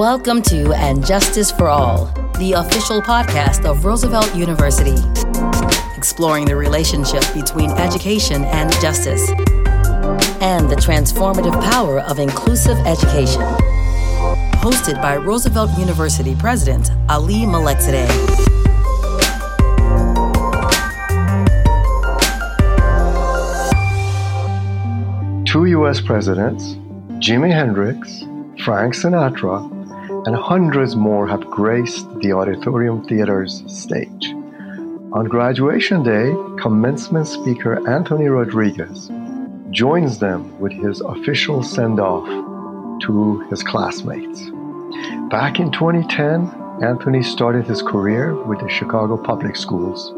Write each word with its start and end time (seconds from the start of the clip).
Welcome 0.00 0.40
to 0.44 0.72
And 0.72 1.04
Justice 1.04 1.50
for 1.50 1.68
All, 1.68 2.06
the 2.38 2.54
official 2.56 3.02
podcast 3.02 3.66
of 3.66 3.84
Roosevelt 3.84 4.34
University, 4.34 4.96
exploring 5.94 6.46
the 6.46 6.56
relationship 6.56 7.22
between 7.34 7.70
education 7.72 8.46
and 8.46 8.72
justice, 8.80 9.28
and 10.40 10.70
the 10.70 10.76
transformative 10.76 11.52
power 11.70 12.00
of 12.00 12.18
inclusive 12.18 12.78
education. 12.86 13.42
Hosted 14.62 15.02
by 15.02 15.18
Roosevelt 15.18 15.78
University 15.78 16.34
President 16.34 16.90
Ali 17.10 17.44
Malekzadeh. 17.44 18.08
Two 25.44 25.66
U.S. 25.66 26.00
presidents, 26.00 26.72
Jimi 27.20 27.52
Hendrix, 27.52 28.20
Frank 28.64 28.94
Sinatra, 28.94 29.79
and 30.26 30.36
hundreds 30.36 30.96
more 30.96 31.26
have 31.26 31.50
graced 31.50 32.06
the 32.20 32.32
Auditorium 32.32 33.04
Theater's 33.04 33.62
stage. 33.66 34.34
On 35.12 35.24
graduation 35.24 36.02
day, 36.02 36.34
commencement 36.60 37.26
speaker 37.26 37.88
Anthony 37.88 38.26
Rodriguez 38.26 39.10
joins 39.70 40.18
them 40.18 40.58
with 40.60 40.72
his 40.72 41.00
official 41.00 41.62
send 41.62 41.98
off 42.00 42.28
to 43.02 43.40
his 43.50 43.62
classmates. 43.62 44.50
Back 45.30 45.58
in 45.58 45.70
2010, 45.72 46.50
Anthony 46.82 47.22
started 47.22 47.66
his 47.66 47.82
career 47.82 48.34
with 48.44 48.60
the 48.60 48.68
Chicago 48.68 49.16
Public 49.16 49.56
Schools 49.56 50.12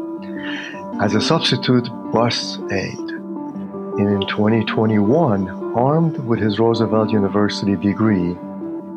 as 1.01 1.15
a 1.15 1.21
substitute 1.21 1.87
bus 2.11 2.59
aide. 2.71 3.09
And 3.99 4.21
In 4.21 4.27
2021, 4.27 5.47
armed 5.75 6.17
with 6.19 6.39
his 6.39 6.59
Roosevelt 6.59 7.11
University 7.11 7.75
degree, 7.75 8.35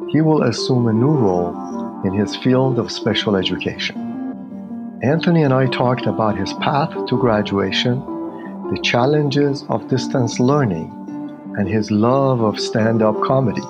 he 0.08 0.20
will 0.20 0.42
assume 0.44 0.88
a 0.88 0.92
new 0.92 1.10
role 1.10 2.02
in 2.04 2.12
his 2.12 2.36
field 2.36 2.78
of 2.78 2.92
special 2.92 3.36
education. 3.36 4.06
Anthony 5.02 5.42
and 5.42 5.52
I 5.52 5.66
talked 5.66 6.06
about 6.06 6.38
his 6.38 6.52
path 6.54 6.90
to 7.08 7.18
graduation, 7.18 8.00
the 8.70 8.80
challenges 8.82 9.64
of 9.68 9.88
distance 9.88 10.40
learning, 10.40 10.92
and 11.58 11.68
his 11.68 11.90
love 11.90 12.40
of 12.40 12.58
stand 12.58 13.02
up 13.02 13.20
comedy. 13.22 13.62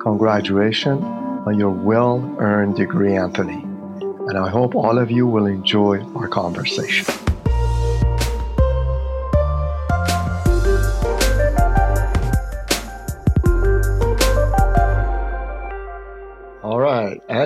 Congratulations 0.00 1.02
on 1.46 1.58
your 1.58 1.70
well 1.70 2.36
earned 2.38 2.76
degree, 2.76 3.14
Anthony, 3.14 3.62
and 4.28 4.38
I 4.38 4.48
hope 4.48 4.74
all 4.74 4.98
of 4.98 5.10
you 5.10 5.26
will 5.26 5.46
enjoy 5.46 6.02
our 6.14 6.28
conversation. 6.28 7.21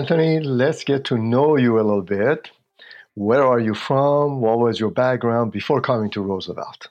Anthony, 0.09 0.39
let's 0.39 0.85
get 0.85 1.05
to 1.07 1.19
know 1.19 1.57
you 1.57 1.81
a 1.81 1.83
little 1.83 2.01
bit. 2.01 2.49
Where 3.15 3.45
are 3.45 3.59
you 3.59 3.75
from? 3.75 4.41
What 4.41 4.61
was 4.61 4.79
your 4.79 4.93
background 4.93 5.51
before 5.51 5.81
coming 5.81 6.11
to 6.13 6.21
Roosevelt? 6.21 6.87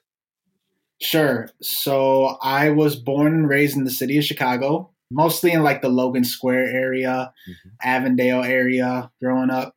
Sure. 1.02 1.48
So 1.62 2.36
I 2.42 2.72
was 2.72 2.98
born 2.98 3.34
and 3.34 3.48
raised 3.48 3.78
in 3.78 3.86
the 3.86 3.90
city 3.90 4.18
of 4.18 4.26
Chicago, 4.26 4.92
mostly 5.10 5.54
in 5.54 5.64
like 5.64 5.82
the 5.82 5.88
Logan 5.88 6.26
Square 6.26 6.68
area, 6.76 7.32
mm-hmm. 7.50 7.70
Avondale 7.82 8.44
area 8.44 9.10
growing 9.22 9.50
up. 9.50 9.74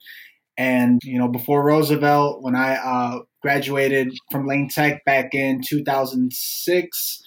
And, 0.56 1.00
you 1.04 1.16
know, 1.16 1.28
before 1.28 1.62
Roosevelt, 1.62 2.42
when 2.42 2.56
I 2.56 2.74
uh, 2.74 3.20
graduated 3.40 4.18
from 4.32 4.48
Lane 4.48 4.68
Tech 4.68 5.04
back 5.04 5.32
in 5.32 5.62
2006, 5.62 7.22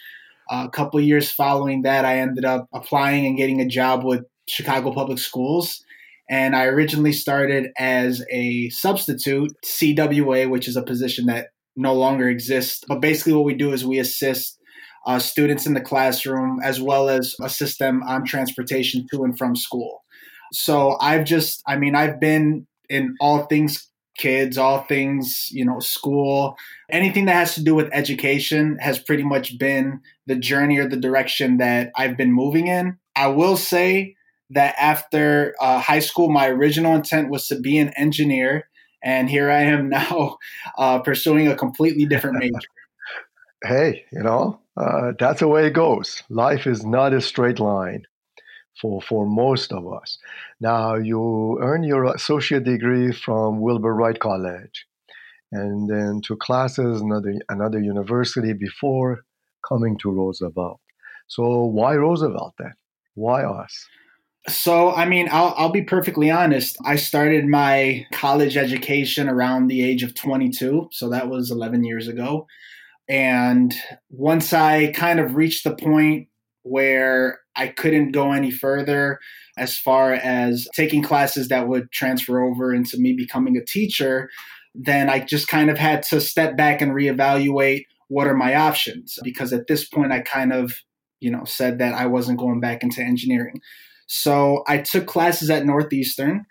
a 0.50 0.68
couple 0.68 1.00
years 1.00 1.32
following 1.32 1.84
that, 1.84 2.04
I 2.04 2.18
ended 2.18 2.44
up 2.44 2.68
applying 2.74 3.26
and 3.26 3.38
getting 3.38 3.62
a 3.62 3.66
job 3.66 4.04
with 4.04 4.26
Chicago 4.46 4.92
Public 4.92 5.18
Schools. 5.18 5.86
And 6.32 6.56
I 6.56 6.64
originally 6.66 7.12
started 7.12 7.72
as 7.78 8.26
a 8.32 8.70
substitute, 8.70 9.52
CWA, 9.66 10.50
which 10.50 10.68
is 10.68 10.78
a 10.78 10.82
position 10.82 11.26
that 11.26 11.50
no 11.76 11.94
longer 11.94 12.30
exists. 12.30 12.84
But 12.88 13.02
basically, 13.02 13.34
what 13.34 13.44
we 13.44 13.54
do 13.54 13.74
is 13.74 13.86
we 13.86 14.00
assist 14.00 14.58
uh, 15.06 15.20
students 15.20 15.66
in 15.66 15.74
the 15.74 15.82
classroom 15.82 16.60
as 16.64 16.80
well 16.80 17.10
as 17.10 17.36
assist 17.42 17.80
them 17.80 18.02
on 18.04 18.24
transportation 18.24 19.06
to 19.12 19.24
and 19.24 19.38
from 19.38 19.58
school. 19.58 20.04
So 20.54 20.98
I've 21.02 21.26
just, 21.26 21.62
I 21.68 21.76
mean, 21.76 21.96
I've 21.96 22.20
been 22.20 22.66
in 22.90 23.16
all 23.20 23.46
things 23.48 23.92
kids, 24.18 24.58
all 24.58 24.84
things, 24.84 25.48
you 25.52 25.66
know, 25.66 25.80
school, 25.80 26.56
anything 26.90 27.26
that 27.26 27.34
has 27.34 27.56
to 27.56 27.64
do 27.64 27.74
with 27.74 27.90
education 27.92 28.78
has 28.80 29.00
pretty 29.00 29.24
much 29.24 29.58
been 29.58 30.00
the 30.28 30.36
journey 30.36 30.78
or 30.78 30.88
the 30.88 30.98
direction 30.98 31.58
that 31.58 31.92
I've 31.96 32.18
been 32.18 32.32
moving 32.32 32.68
in. 32.68 32.98
I 33.16 33.28
will 33.28 33.58
say 33.58 34.16
that 34.52 34.76
after 34.78 35.56
uh, 35.60 35.80
high 35.80 36.00
school, 36.00 36.30
my 36.30 36.48
original 36.48 36.96
intent 36.96 37.30
was 37.30 37.48
to 37.48 37.60
be 37.60 37.78
an 37.78 37.90
engineer, 37.98 38.68
and 39.04 39.30
here 39.30 39.50
I 39.50 39.62
am 39.64 39.90
now 40.00 40.38
uh, 40.78 41.00
pursuing 41.00 41.48
a 41.48 41.56
completely 41.56 42.06
different 42.06 42.38
major. 42.38 42.68
hey, 43.64 44.06
you 44.12 44.22
know, 44.22 44.60
uh, 44.78 45.14
that's 45.20 45.40
the 45.40 45.48
way 45.48 45.68
it 45.68 45.74
goes. 45.74 46.24
Life 46.30 46.68
is 46.68 46.86
not 46.86 47.14
a 47.14 47.22
straight 47.22 47.60
line 47.60 48.04
for 48.80 49.02
for 49.02 49.26
most 49.26 49.72
of 49.72 49.92
us. 49.92 50.18
Now, 50.60 50.96
you 50.96 51.58
earn 51.62 51.84
your 51.84 52.06
associate 52.06 52.64
degree 52.64 53.12
from 53.12 53.62
Wilbur 53.62 53.94
Wright 53.94 54.20
College, 54.20 54.86
and 55.52 55.90
then 55.90 56.22
to 56.26 56.36
classes 56.38 57.02
another 57.02 57.36
another 57.50 57.80
university 57.80 58.54
before 58.54 59.22
coming 59.68 59.98
to 60.00 60.12
Roosevelt. 60.12 60.80
So 61.28 61.66
why 61.66 61.96
Roosevelt 61.96 62.56
then? 62.58 62.74
Why 63.16 63.44
us? 63.44 63.88
So, 64.50 64.92
I 64.92 65.06
mean, 65.06 65.30
I'll, 65.32 65.54
I'll 65.56 65.72
be 65.72 65.84
perfectly 65.84 66.32
honest. 66.32 66.78
I 66.84 66.96
started 66.96 67.46
my 67.46 68.08
college 68.12 68.58
education 68.58 69.30
around 69.30 69.68
the 69.68 69.84
age 69.84 70.02
of 70.02 70.16
22. 70.16 70.90
So 70.92 71.10
that 71.10 71.30
was 71.30 71.52
11 71.52 71.84
years 71.84 72.08
ago. 72.08 72.48
And 73.08 73.74
once 74.10 74.52
I 74.52 74.92
kind 74.94 75.20
of 75.20 75.36
reached 75.36 75.64
the 75.64 75.76
point 75.76 76.28
where 76.64 77.40
I 77.56 77.68
couldn't 77.68 78.12
go 78.12 78.32
any 78.32 78.52
further 78.52 79.20
as 79.58 79.78
far 79.78 80.14
as 80.14 80.68
taking 80.76 81.04
classes 81.04 81.50
that 81.50 81.68
would 81.68 81.92
transfer 81.92 82.42
over 82.42 82.74
into 82.74 82.98
me 82.98 83.14
becoming 83.14 83.58
a 83.58 83.66
teacher, 83.66 84.30
then 84.74 85.10
I 85.10 85.20
just 85.20 85.48
kind 85.50 85.70
of 85.70 85.78
had 85.78 86.04
to 86.04 86.22
step 86.22 86.56
back 86.56 86.82
and 86.82 86.94
reevaluate 86.94 87.86
what 88.08 88.28
are 88.28 88.36
my 88.36 88.56
options. 88.56 89.20
Because 89.24 89.54
at 89.54 89.68
this 89.68 89.88
point, 89.88 90.12
I 90.12 90.22
kind 90.22 90.54
of, 90.54 90.74
you 91.20 91.30
know, 91.30 91.44
said 91.44 91.80
that 91.80 91.94
I 91.94 92.08
wasn't 92.08 92.40
going 92.40 92.60
back 92.60 92.82
into 92.82 93.02
engineering. 93.02 93.60
So 94.14 94.66
I 94.68 94.80
took 94.80 95.08
classes 95.08 95.50
at 95.50 95.66
Northeastern. 95.66 96.46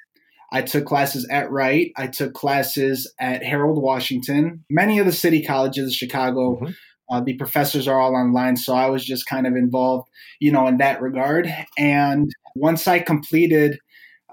I 0.50 0.62
took 0.62 0.86
classes 0.86 1.28
at 1.30 1.50
Wright. 1.50 1.92
I 1.94 2.06
took 2.06 2.32
classes 2.32 3.12
at 3.20 3.44
Harold 3.44 3.82
Washington. 3.82 4.64
Many 4.70 4.98
of 4.98 5.04
the 5.04 5.12
city 5.12 5.44
colleges 5.44 5.88
of 5.88 5.92
Chicago, 5.92 6.54
mm-hmm. 6.54 6.70
uh, 7.10 7.20
the 7.20 7.34
professors 7.34 7.86
are 7.86 8.00
all 8.00 8.16
online. 8.16 8.56
So 8.56 8.72
I 8.74 8.88
was 8.88 9.04
just 9.04 9.26
kind 9.26 9.46
of 9.46 9.56
involved, 9.56 10.08
you 10.40 10.50
know, 10.50 10.66
in 10.68 10.78
that 10.78 11.02
regard. 11.02 11.54
And 11.76 12.30
once 12.56 12.88
I 12.88 12.98
completed 12.98 13.78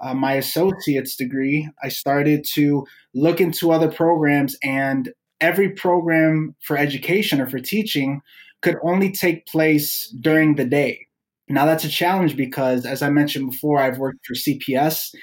uh, 0.00 0.14
my 0.14 0.32
associate's 0.32 1.14
degree, 1.14 1.68
I 1.84 1.90
started 1.90 2.46
to 2.54 2.86
look 3.14 3.42
into 3.42 3.72
other 3.72 3.92
programs, 3.92 4.56
and 4.62 5.12
every 5.38 5.68
program 5.68 6.56
for 6.62 6.78
education 6.78 7.42
or 7.42 7.46
for 7.46 7.58
teaching 7.58 8.22
could 8.62 8.76
only 8.82 9.12
take 9.12 9.44
place 9.46 10.08
during 10.18 10.54
the 10.54 10.64
day. 10.64 11.07
Now 11.48 11.66
that's 11.66 11.84
a 11.84 11.88
challenge 11.88 12.36
because, 12.36 12.84
as 12.86 13.02
I 13.02 13.10
mentioned 13.10 13.50
before, 13.50 13.80
I've 13.80 13.98
worked 13.98 14.26
for 14.26 14.34
CPS, 14.34 15.14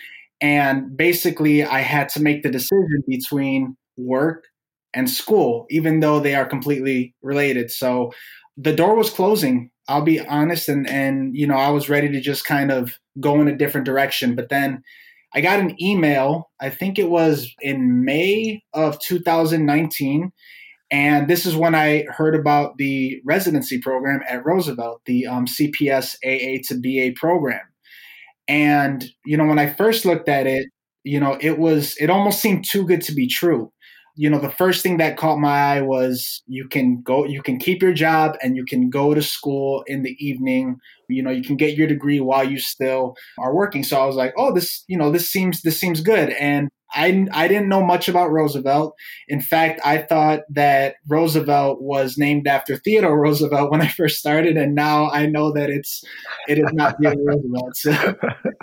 and 0.42 0.96
basically 0.98 1.64
I 1.64 1.80
had 1.82 2.10
to 2.10 2.22
make 2.22 2.44
the 2.44 2.50
decision 2.52 3.04
between 3.08 3.78
work 3.98 4.46
and 4.94 5.10
school, 5.10 5.66
even 5.70 6.00
though 6.00 6.20
they 6.20 6.36
are 6.36 6.46
completely 6.46 7.14
related. 7.22 7.72
So 7.72 8.12
the 8.58 8.74
door 8.74 8.96
was 8.96 9.10
closing. 9.10 9.70
I'll 9.88 10.02
be 10.02 10.20
honest, 10.20 10.68
and 10.70 10.90
and 10.90 11.36
you 11.36 11.46
know 11.48 11.56
I 11.58 11.70
was 11.70 11.90
ready 11.90 12.10
to 12.12 12.20
just 12.22 12.46
kind 12.46 12.72
of 12.72 12.98
go 13.20 13.40
in 13.42 13.48
a 13.48 13.58
different 13.58 13.86
direction, 13.86 14.36
but 14.36 14.50
then 14.50 14.82
I 15.34 15.42
got 15.42 15.60
an 15.60 15.76
email. 15.82 16.50
I 16.62 16.70
think 16.70 16.98
it 16.98 17.10
was 17.10 17.54
in 17.62 18.04
May 18.06 18.64
of 18.74 19.00
2019 19.00 20.32
and 20.92 21.28
this 21.28 21.46
is 21.46 21.56
when 21.56 21.74
I 21.74 22.06
heard 22.10 22.36
about 22.36 22.78
the 22.78 23.22
residency 23.26 23.80
program 23.80 24.22
at 24.30 24.46
Roosevelt, 24.46 25.02
the 25.06 25.26
um, 25.26 25.48
CPS 25.48 26.16
AA 26.24 26.62
to 26.68 26.80
BA 26.80 27.16
program. 27.20 27.62
And, 28.48 29.04
you 29.26 29.38
know, 29.38 29.46
when 29.46 29.58
I 29.58 29.74
first 29.74 30.06
looked 30.06 30.30
at 30.30 30.46
it, 30.46 30.68
you 31.04 31.20
know, 31.20 31.38
it 31.42 31.58
was, 31.58 31.96
it 32.00 32.10
almost 32.10 32.40
seemed 32.40 32.66
too 32.66 32.86
good 32.86 33.02
to 33.04 33.14
be 33.14 33.28
true. 33.28 33.72
You 34.18 34.30
know, 34.30 34.40
the 34.40 34.52
first 34.52 34.82
thing 34.82 34.98
that 34.98 35.18
caught 35.18 35.40
my 35.40 35.78
eye 35.78 35.82
was 35.82 36.42
you 36.48 36.68
can 36.70 37.02
go, 37.02 37.26
you 37.26 37.42
can 37.42 37.58
keep 37.58 37.82
your 37.82 37.92
job 37.92 38.38
and 38.42 38.56
you 38.56 38.64
can 38.64 38.90
go 38.90 39.14
to 39.14 39.22
school 39.22 39.84
in 39.88 40.04
the 40.04 40.16
evening. 40.26 40.78
You 41.10 41.22
know, 41.22 41.32
you 41.32 41.44
can 41.44 41.58
get 41.58 41.76
your 41.76 41.88
degree 41.88 42.20
while 42.20 42.50
you 42.50 42.60
still 42.60 43.16
are 43.40 43.54
working. 43.54 43.84
So 43.84 44.00
I 44.00 44.06
was 44.06 44.16
like, 44.16 44.34
oh, 44.38 44.54
this, 44.54 44.86
you 44.88 44.98
know, 44.98 45.12
this 45.12 45.28
seems, 45.28 45.64
this 45.64 45.80
seems 45.80 46.00
good. 46.00 46.30
And 46.30 46.70
I, 46.96 47.28
I 47.34 47.48
didn't 47.48 47.70
know 47.70 47.84
much 47.84 48.08
about 48.08 48.32
Roosevelt. 48.32 48.96
In 49.28 49.42
fact, 49.42 49.82
I 49.84 49.98
thought 49.98 50.42
that 50.50 50.96
Roosevelt 51.08 51.82
was 51.82 52.18
named 52.18 52.48
after 52.48 52.78
Theodore 52.78 53.20
Roosevelt 53.20 53.72
when 53.72 53.82
I 53.82 53.88
first 53.88 54.18
started, 54.18 54.58
and 54.58 54.74
now 54.74 55.10
I 55.10 55.26
know 55.26 55.52
that 55.52 55.70
it's 55.70 56.04
it 56.48 56.58
is 56.58 56.72
not 56.74 56.96
Theodore 57.00 57.24
Roosevelt. 57.26 57.76
So 57.76 57.92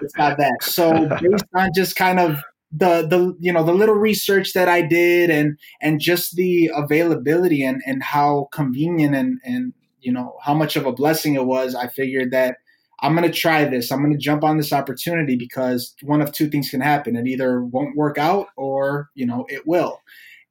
it's 0.01 0.17
not 0.17 0.39
that. 0.39 0.63
So 0.63 1.09
based 1.21 1.45
on 1.55 1.71
just 1.75 1.95
kind 1.95 2.19
of 2.19 2.43
the 2.73 3.07
the 3.07 3.37
you 3.39 3.53
know 3.53 3.63
the 3.63 3.75
little 3.75 3.95
research 3.95 4.55
that 4.55 4.69
I 4.69 4.81
did 4.81 5.29
and 5.29 5.59
and 5.83 6.01
just 6.01 6.37
the 6.37 6.71
availability 6.75 7.63
and 7.63 7.83
and 7.87 8.03
how 8.03 8.49
convenient 8.53 9.15
and 9.15 9.39
and 9.45 9.75
you 10.01 10.13
know 10.13 10.37
how 10.43 10.55
much 10.55 10.77
of 10.77 10.87
a 10.87 10.93
blessing 10.93 11.35
it 11.35 11.45
was, 11.45 11.75
I 11.75 11.89
figured 11.89 12.31
that 12.33 12.57
I'm 13.03 13.17
going 13.17 13.31
to 13.31 13.37
try 13.37 13.65
this. 13.65 13.91
I'm 13.91 14.01
going 14.01 14.13
to 14.13 14.19
jump 14.19 14.45
on 14.45 14.57
this 14.57 14.73
opportunity 14.73 15.37
because 15.37 15.95
one 16.03 16.23
of 16.23 16.33
two 16.33 16.49
things 16.49 16.71
can 16.71 16.81
happen. 16.81 17.17
It 17.17 17.27
either 17.27 17.63
won't 17.63 17.97
work 17.97 18.17
out 18.17 18.49
or, 18.57 19.11
you 19.15 19.27
know, 19.27 19.45
it 19.49 19.67
will. 19.67 20.01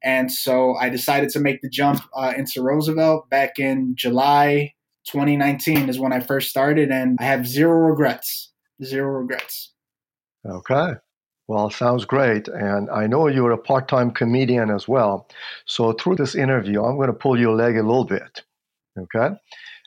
And 0.04 0.30
so 0.30 0.74
I 0.76 0.88
decided 0.88 1.30
to 1.30 1.40
make 1.40 1.62
the 1.62 1.68
jump 1.68 2.02
uh, 2.14 2.34
into 2.36 2.62
Roosevelt 2.62 3.30
back 3.30 3.58
in 3.58 3.94
July 3.96 4.74
2019 5.04 5.88
is 5.88 5.98
when 5.98 6.12
I 6.12 6.20
first 6.20 6.50
started, 6.50 6.90
and 6.90 7.18
I 7.20 7.24
have 7.24 7.46
zero 7.46 7.76
regrets. 7.88 8.52
Zero 8.84 9.20
regrets. 9.20 9.72
Okay. 10.46 10.92
Well, 11.48 11.70
sounds 11.70 12.04
great. 12.04 12.48
And 12.48 12.88
I 12.90 13.06
know 13.06 13.26
you're 13.26 13.50
a 13.52 13.58
part 13.58 13.88
time 13.88 14.10
comedian 14.10 14.70
as 14.70 14.86
well. 14.88 15.28
So 15.66 15.92
through 15.92 16.16
this 16.16 16.34
interview, 16.34 16.82
I'm 16.82 16.96
going 16.96 17.08
to 17.08 17.12
pull 17.12 17.38
your 17.38 17.54
leg 17.54 17.76
a 17.76 17.82
little 17.82 18.04
bit. 18.04 18.42
Okay. 18.98 19.34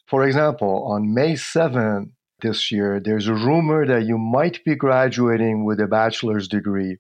For 0.08 0.26
example, 0.26 0.84
on 0.92 1.14
May 1.14 1.34
7th, 1.34 2.12
this 2.42 2.72
year, 2.72 3.00
there's 3.04 3.28
a 3.28 3.34
rumor 3.34 3.86
that 3.86 4.06
you 4.06 4.18
might 4.18 4.64
be 4.64 4.76
graduating 4.76 5.66
with 5.66 5.80
a 5.80 5.88
bachelor's 5.88 6.48
degree 6.48 6.98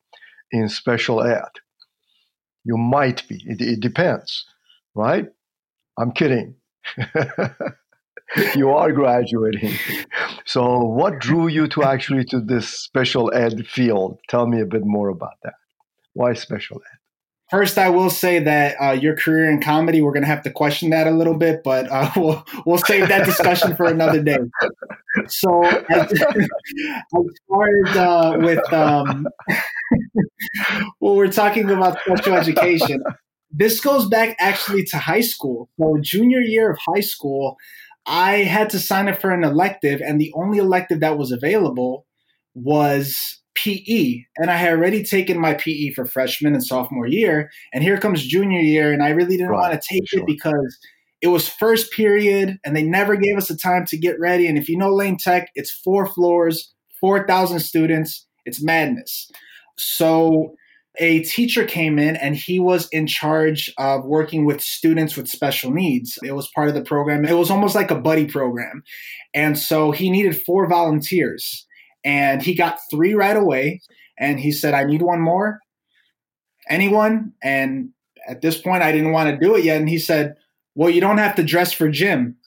in 0.51 0.69
special 0.69 1.21
ed. 1.21 1.49
You 2.63 2.77
might 2.77 3.27
be. 3.27 3.43
It, 3.45 3.61
it 3.61 3.79
depends, 3.79 4.45
right? 4.95 5.27
I'm 5.97 6.11
kidding. 6.11 6.55
you 8.55 8.69
are 8.69 8.91
graduating. 8.91 9.73
So, 10.45 10.79
what 10.79 11.19
drew 11.19 11.47
you 11.47 11.67
to 11.69 11.83
actually 11.83 12.25
to 12.25 12.39
this 12.39 12.67
special 12.67 13.33
ed 13.33 13.67
field? 13.67 14.19
Tell 14.29 14.47
me 14.47 14.61
a 14.61 14.65
bit 14.65 14.85
more 14.85 15.09
about 15.09 15.37
that. 15.43 15.53
Why 16.13 16.33
special 16.33 16.77
ed? 16.77 16.99
First, 17.51 17.77
I 17.77 17.89
will 17.89 18.09
say 18.09 18.39
that 18.39 18.75
uh, 18.81 18.91
your 18.91 19.15
career 19.15 19.49
in 19.49 19.61
comedy, 19.61 20.01
we're 20.01 20.13
going 20.13 20.23
to 20.23 20.27
have 20.27 20.41
to 20.43 20.51
question 20.51 20.89
that 20.89 21.05
a 21.05 21.11
little 21.11 21.37
bit, 21.37 21.63
but 21.63 21.89
uh, 21.91 22.09
we'll 22.15 22.45
we'll 22.65 22.77
save 22.79 23.07
that 23.09 23.25
discussion 23.25 23.75
for 23.75 23.85
another 23.85 24.21
day. 24.21 24.37
So, 25.29 25.63
as, 25.89 26.13
far 27.49 27.67
as 27.85 27.97
uh, 27.97 28.37
with 28.39 28.73
um, 28.73 29.27
well, 30.99 31.15
we're 31.15 31.31
talking 31.31 31.69
about 31.69 31.99
special 32.01 32.35
education. 32.35 33.03
This 33.51 33.79
goes 33.79 34.07
back 34.07 34.35
actually 34.39 34.83
to 34.85 34.97
high 34.97 35.21
school. 35.21 35.69
So, 35.79 35.97
junior 36.01 36.41
year 36.41 36.71
of 36.71 36.77
high 36.93 37.01
school, 37.01 37.57
I 38.05 38.37
had 38.37 38.69
to 38.71 38.79
sign 38.79 39.07
up 39.07 39.19
for 39.19 39.31
an 39.31 39.43
elective, 39.43 40.01
and 40.01 40.19
the 40.19 40.31
only 40.35 40.57
elective 40.57 40.99
that 40.99 41.17
was 41.17 41.31
available 41.31 42.05
was 42.53 43.41
PE, 43.55 44.23
and 44.37 44.51
I 44.51 44.57
had 44.57 44.73
already 44.73 45.03
taken 45.03 45.39
my 45.39 45.53
PE 45.53 45.91
for 45.91 46.05
freshman 46.05 46.53
and 46.53 46.63
sophomore 46.63 47.07
year, 47.07 47.49
and 47.73 47.83
here 47.83 47.97
comes 47.97 48.25
junior 48.25 48.59
year, 48.59 48.91
and 48.91 49.01
I 49.01 49.09
really 49.09 49.37
didn't 49.37 49.49
right, 49.49 49.71
want 49.71 49.81
to 49.81 49.87
take 49.87 50.07
sure. 50.07 50.19
it 50.19 50.27
because 50.27 50.77
it 51.25 51.29
was 51.29 51.49
first 51.49 51.91
period, 51.91 52.59
and 52.63 52.75
they 52.75 52.83
never 52.83 53.15
gave 53.15 53.35
us 53.35 53.47
the 53.47 53.57
time 53.57 53.83
to 53.87 53.97
get 53.97 54.19
ready. 54.19 54.45
And 54.47 54.59
if 54.59 54.69
you 54.69 54.77
know 54.77 54.93
Lane 54.93 55.17
Tech, 55.17 55.49
it's 55.55 55.71
four 55.71 56.05
floors, 56.05 56.71
four 57.01 57.25
thousand 57.25 57.61
students, 57.61 58.27
it's 58.45 58.63
madness. 58.63 59.31
So 59.75 60.53
a 60.99 61.23
teacher 61.23 61.65
came 61.65 61.97
in 61.97 62.15
and 62.15 62.35
he 62.35 62.59
was 62.59 62.87
in 62.91 63.07
charge 63.07 63.73
of 63.79 64.05
working 64.05 64.45
with 64.45 64.61
students 64.61 65.17
with 65.17 65.27
special 65.27 65.71
needs. 65.71 66.19
It 66.23 66.33
was 66.33 66.47
part 66.53 66.69
of 66.69 66.75
the 66.75 66.83
program. 66.83 67.25
It 67.25 67.33
was 67.33 67.49
almost 67.49 67.73
like 67.73 67.91
a 67.91 67.99
buddy 67.99 68.27
program. 68.27 68.83
And 69.33 69.57
so 69.57 69.91
he 69.91 70.11
needed 70.11 70.41
four 70.43 70.69
volunteers 70.69 71.65
and 72.05 72.41
he 72.41 72.53
got 72.53 72.79
three 72.91 73.15
right 73.15 73.35
away. 73.35 73.81
And 74.17 74.39
he 74.39 74.51
said, 74.51 74.75
I 74.75 74.85
need 74.85 75.01
one 75.01 75.19
more. 75.19 75.59
Anyone? 76.69 77.33
And 77.43 77.89
at 78.29 78.41
this 78.41 78.61
point, 78.61 78.83
I 78.83 78.91
didn't 78.93 79.11
want 79.11 79.29
to 79.29 79.45
do 79.45 79.55
it 79.55 79.65
yet. 79.65 79.81
And 79.81 79.89
he 79.89 79.99
said, 79.99 80.35
Well, 80.75 80.89
you 80.89 81.01
don't 81.01 81.17
have 81.17 81.35
to 81.35 81.43
dress 81.43 81.71
for 81.73 81.89
gym. 81.89 82.37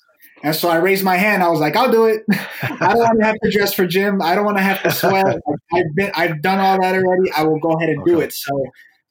And 0.42 0.54
so 0.54 0.68
I 0.68 0.76
raised 0.76 1.04
my 1.04 1.16
hand. 1.16 1.42
I 1.42 1.48
was 1.48 1.60
like, 1.60 1.74
I'll 1.74 1.90
do 1.90 2.04
it. 2.04 2.22
I 2.62 2.92
don't 2.92 2.98
want 2.98 3.18
to 3.18 3.26
have 3.26 3.40
to 3.42 3.50
dress 3.50 3.74
for 3.74 3.86
gym. 3.86 4.22
I 4.22 4.34
don't 4.34 4.44
want 4.44 4.58
to 4.58 4.62
have 4.62 4.82
to 4.82 4.90
sweat. 4.90 5.38
I've 5.72 5.94
been, 5.96 6.12
I've 6.14 6.42
done 6.42 6.60
all 6.60 6.80
that 6.80 6.94
already. 6.94 7.30
I 7.36 7.42
will 7.42 7.58
go 7.58 7.72
ahead 7.72 7.88
and 7.88 8.02
okay. 8.02 8.10
do 8.12 8.20
it. 8.20 8.32
So 8.32 8.64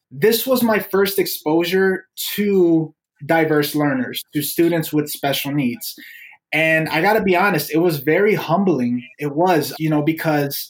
this 0.10 0.48
was 0.48 0.64
my 0.64 0.80
first 0.80 1.20
exposure 1.20 2.06
to 2.36 2.94
diverse 3.26 3.76
learners, 3.76 4.22
to 4.34 4.42
students 4.42 4.94
with 4.94 5.10
special 5.10 5.52
needs. 5.52 5.96
And 6.54 6.88
I 6.90 7.02
got 7.02 7.14
to 7.14 7.24
be 7.24 7.36
honest, 7.36 7.74
it 7.74 7.80
was 7.80 8.00
very 8.00 8.36
humbling. 8.36 9.06
It 9.20 9.36
was, 9.36 9.74
you 9.80 9.90
know, 9.90 10.02
because 10.02 10.70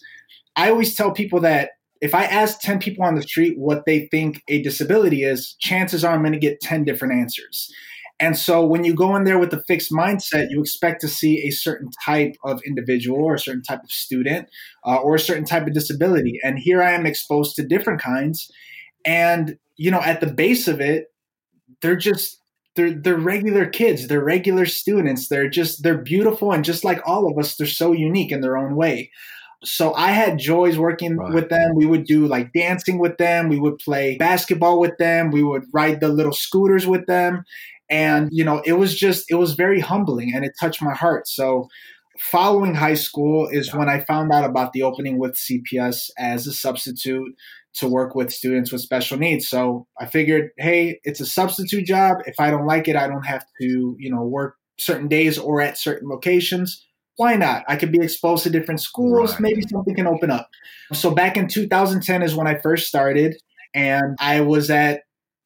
I 0.55 0.71
always 0.71 0.95
tell 0.95 1.11
people 1.11 1.39
that 1.41 1.71
if 2.01 2.15
I 2.15 2.23
ask 2.25 2.59
10 2.61 2.79
people 2.79 3.03
on 3.03 3.15
the 3.15 3.21
street 3.21 3.57
what 3.57 3.85
they 3.85 4.07
think 4.07 4.41
a 4.47 4.61
disability 4.61 5.23
is, 5.23 5.55
chances 5.59 6.03
are 6.03 6.13
I'm 6.13 6.21
going 6.21 6.33
to 6.33 6.39
get 6.39 6.61
10 6.61 6.83
different 6.83 7.13
answers. 7.13 7.71
And 8.19 8.35
so 8.35 8.65
when 8.65 8.83
you 8.83 8.95
go 8.95 9.15
in 9.15 9.25
there 9.25 9.37
with 9.37 9.53
a 9.53 9.63
fixed 9.67 9.91
mindset, 9.91 10.47
you 10.49 10.59
expect 10.59 11.01
to 11.01 11.07
see 11.07 11.47
a 11.47 11.51
certain 11.51 11.89
type 12.03 12.35
of 12.43 12.61
individual 12.65 13.23
or 13.23 13.35
a 13.35 13.39
certain 13.39 13.61
type 13.61 13.83
of 13.83 13.91
student 13.91 14.49
uh, 14.85 14.95
or 14.95 15.15
a 15.15 15.19
certain 15.19 15.45
type 15.45 15.67
of 15.67 15.73
disability. 15.73 16.39
And 16.43 16.57
here 16.57 16.81
I 16.81 16.93
am 16.93 17.05
exposed 17.05 17.55
to 17.55 17.67
different 17.67 18.01
kinds. 18.01 18.51
And, 19.05 19.57
you 19.75 19.91
know, 19.91 20.01
at 20.01 20.19
the 20.19 20.27
base 20.27 20.67
of 20.67 20.81
it, 20.81 21.13
they're 21.81 21.95
just 21.95 22.41
they're 22.75 22.91
they're 22.91 23.17
regular 23.17 23.67
kids. 23.67 24.07
They're 24.07 24.23
regular 24.23 24.65
students. 24.65 25.27
They're 25.27 25.49
just 25.49 25.83
they're 25.83 25.97
beautiful. 25.97 26.51
And 26.51 26.65
just 26.65 26.83
like 26.83 27.01
all 27.05 27.29
of 27.29 27.37
us 27.37 27.55
they're 27.55 27.67
so 27.67 27.91
unique 27.91 28.31
in 28.31 28.41
their 28.41 28.57
own 28.57 28.75
way. 28.75 29.11
So 29.63 29.93
i 29.95 30.11
had 30.11 30.37
joys 30.37 30.77
working 30.77 31.17
right. 31.17 31.33
with 31.33 31.49
them. 31.49 31.75
We 31.75 31.87
would 31.87 32.05
do 32.05 32.27
like 32.27 32.53
dancing 32.53 32.99
with 32.99 33.17
them. 33.17 33.49
We 33.49 33.59
would 33.59 33.79
play 33.79 34.15
basketball 34.17 34.79
with 34.79 34.97
them. 34.97 35.31
We 35.31 35.43
would 35.43 35.63
ride 35.73 35.99
the 35.99 36.09
little 36.09 36.33
scooters 36.33 36.85
with 36.87 37.07
them 37.07 37.43
and 37.89 38.29
you 38.31 38.43
know 38.43 38.61
it 38.65 38.73
was 38.73 38.97
just 38.97 39.29
it 39.29 39.35
was 39.35 39.53
very 39.53 39.79
humbling 39.79 40.33
and 40.33 40.45
it 40.45 40.53
touched 40.59 40.81
my 40.81 40.93
heart 40.93 41.27
so 41.27 41.67
following 42.19 42.73
high 42.73 42.95
school 42.95 43.47
is 43.47 43.73
when 43.73 43.89
i 43.89 43.99
found 43.99 44.31
out 44.31 44.43
about 44.43 44.73
the 44.73 44.81
opening 44.81 45.19
with 45.19 45.33
cps 45.33 46.09
as 46.17 46.47
a 46.47 46.53
substitute 46.53 47.33
to 47.77 47.87
work 47.87 48.15
with 48.15 48.31
students 48.31 48.71
with 48.71 48.81
special 48.81 49.17
needs. 49.17 49.47
So 49.47 49.87
I 49.99 50.07
figured, 50.07 50.49
hey, 50.57 50.99
it's 51.03 51.19
a 51.19 51.25
substitute 51.25 51.85
job. 51.85 52.17
If 52.25 52.39
I 52.39 52.49
don't 52.49 52.65
like 52.65 52.87
it, 52.87 52.95
I 52.95 53.07
don't 53.07 53.25
have 53.25 53.45
to, 53.61 53.95
you 53.99 54.09
know, 54.09 54.23
work 54.23 54.55
certain 54.79 55.07
days 55.07 55.37
or 55.37 55.61
at 55.61 55.77
certain 55.77 56.09
locations. 56.09 56.83
Why 57.17 57.35
not? 57.35 57.63
I 57.67 57.75
could 57.75 57.91
be 57.91 58.03
exposed 58.03 58.43
to 58.43 58.49
different 58.49 58.81
schools. 58.81 59.33
Right. 59.33 59.41
Maybe 59.41 59.61
something 59.61 59.95
can 59.95 60.07
open 60.07 60.31
up. 60.31 60.49
So 60.93 61.11
back 61.11 61.37
in 61.37 61.47
2010 61.47 62.23
is 62.23 62.35
when 62.35 62.47
I 62.47 62.59
first 62.59 62.87
started, 62.87 63.35
and 63.73 64.15
I 64.19 64.41
was 64.41 64.69
at, 64.71 65.01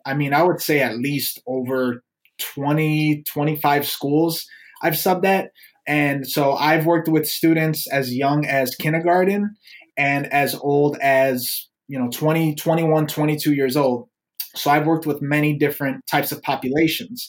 I 0.05 0.13
mean, 0.13 0.33
I 0.33 0.43
would 0.43 0.61
say 0.61 0.79
at 0.79 0.97
least 0.97 1.41
over 1.47 2.03
20, 2.41 3.23
25 3.23 3.87
schools 3.87 4.45
I've 4.83 4.93
subbed 4.93 5.25
at. 5.25 5.51
And 5.87 6.27
so 6.27 6.53
I've 6.53 6.85
worked 6.85 7.07
with 7.07 7.27
students 7.27 7.87
as 7.91 8.13
young 8.13 8.45
as 8.45 8.75
kindergarten 8.75 9.55
and 9.97 10.31
as 10.31 10.55
old 10.55 10.97
as 11.01 11.67
you 11.87 11.99
know 11.99 12.09
20 12.09 12.55
21 12.55 13.07
22 13.07 13.53
years 13.53 13.75
old 13.75 14.07
so 14.55 14.71
i've 14.71 14.87
worked 14.87 15.05
with 15.05 15.21
many 15.21 15.57
different 15.57 16.07
types 16.07 16.31
of 16.31 16.41
populations 16.41 17.27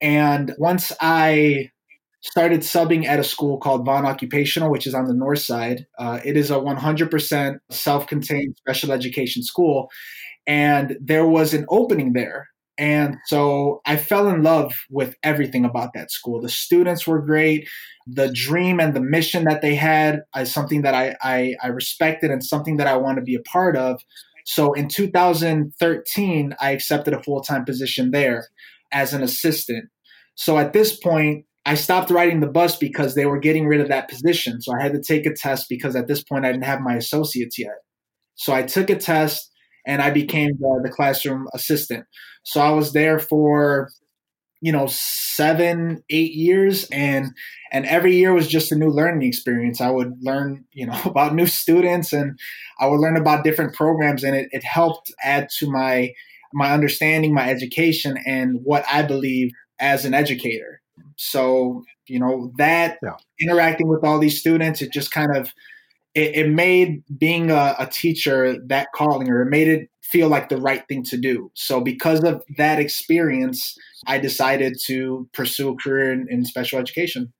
and 0.00 0.54
once 0.58 0.92
i 1.00 1.68
started 2.20 2.60
subbing 2.60 3.06
at 3.06 3.20
a 3.20 3.24
school 3.24 3.58
called 3.58 3.84
Vaughn 3.84 4.04
Occupational, 4.04 4.70
which 4.70 4.86
is 4.86 4.94
on 4.94 5.06
the 5.06 5.14
north 5.14 5.38
side. 5.38 5.86
Uh, 5.98 6.18
it 6.24 6.36
is 6.36 6.50
a 6.50 6.54
100% 6.54 7.58
self 7.70 8.06
contained 8.06 8.56
special 8.58 8.92
education 8.92 9.42
school. 9.42 9.88
And 10.46 10.96
there 11.00 11.26
was 11.26 11.54
an 11.54 11.66
opening 11.68 12.14
there. 12.14 12.48
And 12.78 13.16
so 13.26 13.80
I 13.86 13.96
fell 13.96 14.28
in 14.28 14.44
love 14.44 14.72
with 14.88 15.16
everything 15.24 15.64
about 15.64 15.94
that 15.94 16.12
school. 16.12 16.40
The 16.40 16.48
students 16.48 17.06
were 17.06 17.20
great. 17.20 17.68
The 18.06 18.32
dream 18.32 18.78
and 18.78 18.94
the 18.94 19.00
mission 19.00 19.44
that 19.44 19.62
they 19.62 19.74
had 19.74 20.20
is 20.36 20.52
something 20.52 20.82
that 20.82 20.94
I, 20.94 21.16
I, 21.20 21.54
I 21.62 21.68
respected 21.68 22.30
and 22.30 22.42
something 22.44 22.76
that 22.76 22.86
I 22.86 22.96
want 22.96 23.18
to 23.18 23.24
be 23.24 23.34
a 23.34 23.42
part 23.42 23.76
of. 23.76 24.00
So 24.46 24.72
in 24.72 24.88
2013, 24.88 26.54
I 26.60 26.70
accepted 26.70 27.14
a 27.14 27.22
full 27.22 27.42
time 27.42 27.64
position 27.64 28.12
there 28.12 28.46
as 28.92 29.12
an 29.12 29.22
assistant. 29.22 29.90
So 30.36 30.56
at 30.56 30.72
this 30.72 30.96
point, 30.96 31.44
I 31.66 31.74
stopped 31.74 32.10
riding 32.10 32.40
the 32.40 32.46
bus 32.46 32.76
because 32.76 33.14
they 33.14 33.26
were 33.26 33.40
getting 33.40 33.66
rid 33.66 33.80
of 33.80 33.88
that 33.88 34.08
position. 34.08 34.62
So 34.62 34.72
I 34.72 34.82
had 34.82 34.92
to 34.92 35.02
take 35.02 35.26
a 35.26 35.34
test 35.34 35.66
because 35.68 35.96
at 35.96 36.06
this 36.06 36.22
point 36.22 36.46
I 36.46 36.52
didn't 36.52 36.64
have 36.64 36.80
my 36.80 36.94
associates 36.94 37.58
yet. 37.58 37.74
So 38.36 38.54
I 38.54 38.62
took 38.62 38.88
a 38.88 38.96
test 38.96 39.52
and 39.88 40.02
I 40.02 40.10
became 40.10 40.50
the, 40.60 40.80
the 40.84 40.90
classroom 40.90 41.48
assistant. 41.54 42.04
So 42.44 42.60
I 42.60 42.70
was 42.70 42.92
there 42.92 43.18
for 43.18 43.88
you 44.60 44.72
know 44.72 44.86
seven 44.88 46.02
eight 46.10 46.32
years 46.32 46.84
and 46.90 47.28
and 47.70 47.86
every 47.86 48.16
year 48.16 48.32
was 48.32 48.48
just 48.48 48.72
a 48.72 48.74
new 48.74 48.88
learning 48.88 49.22
experience 49.26 49.80
i 49.80 49.88
would 49.88 50.12
learn 50.20 50.64
you 50.72 50.84
know 50.84 51.00
about 51.04 51.32
new 51.32 51.46
students 51.46 52.12
and 52.12 52.36
i 52.80 52.86
would 52.88 52.98
learn 52.98 53.16
about 53.16 53.44
different 53.44 53.72
programs 53.72 54.24
and 54.24 54.34
it, 54.34 54.48
it 54.50 54.64
helped 54.64 55.12
add 55.22 55.48
to 55.58 55.70
my 55.70 56.12
my 56.52 56.72
understanding 56.72 57.32
my 57.32 57.48
education 57.48 58.18
and 58.26 58.58
what 58.64 58.84
i 58.90 59.00
believe 59.00 59.52
as 59.78 60.04
an 60.04 60.12
educator 60.12 60.80
so 61.14 61.84
you 62.08 62.18
know 62.18 62.50
that 62.58 62.98
yeah. 63.00 63.14
interacting 63.40 63.86
with 63.86 64.02
all 64.02 64.18
these 64.18 64.40
students 64.40 64.82
it 64.82 64.92
just 64.92 65.12
kind 65.12 65.36
of 65.36 65.52
it, 66.18 66.46
it 66.46 66.50
made 66.50 67.02
being 67.16 67.50
a, 67.50 67.76
a 67.78 67.86
teacher 67.86 68.58
that 68.66 68.88
calling 68.94 69.30
or 69.30 69.42
it 69.42 69.50
made 69.50 69.68
it 69.68 69.88
feel 70.02 70.28
like 70.28 70.48
the 70.48 70.56
right 70.56 70.86
thing 70.88 71.04
to 71.04 71.16
do. 71.16 71.50
So 71.54 71.80
because 71.80 72.24
of 72.24 72.42
that 72.56 72.78
experience, 72.80 73.76
I 74.06 74.18
decided 74.18 74.78
to 74.86 75.28
pursue 75.32 75.68
a 75.70 75.76
career 75.76 76.12
in, 76.12 76.26
in 76.28 76.44
special 76.44 76.78
education. 76.78 77.32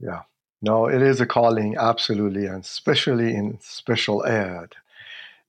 Yeah. 0.00 0.22
No, 0.62 0.86
it 0.86 1.02
is 1.02 1.20
a 1.20 1.26
calling, 1.26 1.76
absolutely, 1.78 2.46
and 2.46 2.64
especially 2.64 3.34
in 3.34 3.58
special 3.60 4.24
ed. 4.26 4.74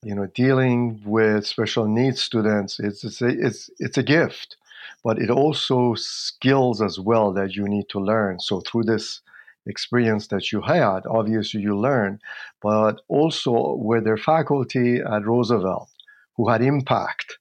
You 0.02 0.14
know, 0.14 0.26
dealing 0.26 1.00
with 1.04 1.46
special 1.46 1.86
needs 1.86 2.22
students, 2.22 2.80
it's, 2.80 3.04
it's, 3.04 3.20
a, 3.20 3.28
it's, 3.28 3.70
it's 3.78 3.98
a 3.98 4.02
gift, 4.02 4.56
but 5.04 5.18
it 5.18 5.30
also 5.30 5.94
skills 5.94 6.80
as 6.80 6.98
well 6.98 7.32
that 7.32 7.56
you 7.56 7.68
need 7.68 7.88
to 7.90 7.98
learn. 7.98 8.40
So 8.40 8.60
through 8.60 8.84
this 8.84 9.20
experience 9.66 10.28
that 10.28 10.52
you 10.52 10.60
had, 10.60 11.06
obviously 11.06 11.60
you 11.60 11.78
learn, 11.78 12.20
but 12.60 13.00
also 13.08 13.76
with 13.76 14.04
their 14.04 14.16
faculty 14.16 15.00
at 15.00 15.26
Roosevelt, 15.26 15.88
who 16.36 16.48
had 16.48 16.62
impact 16.62 17.38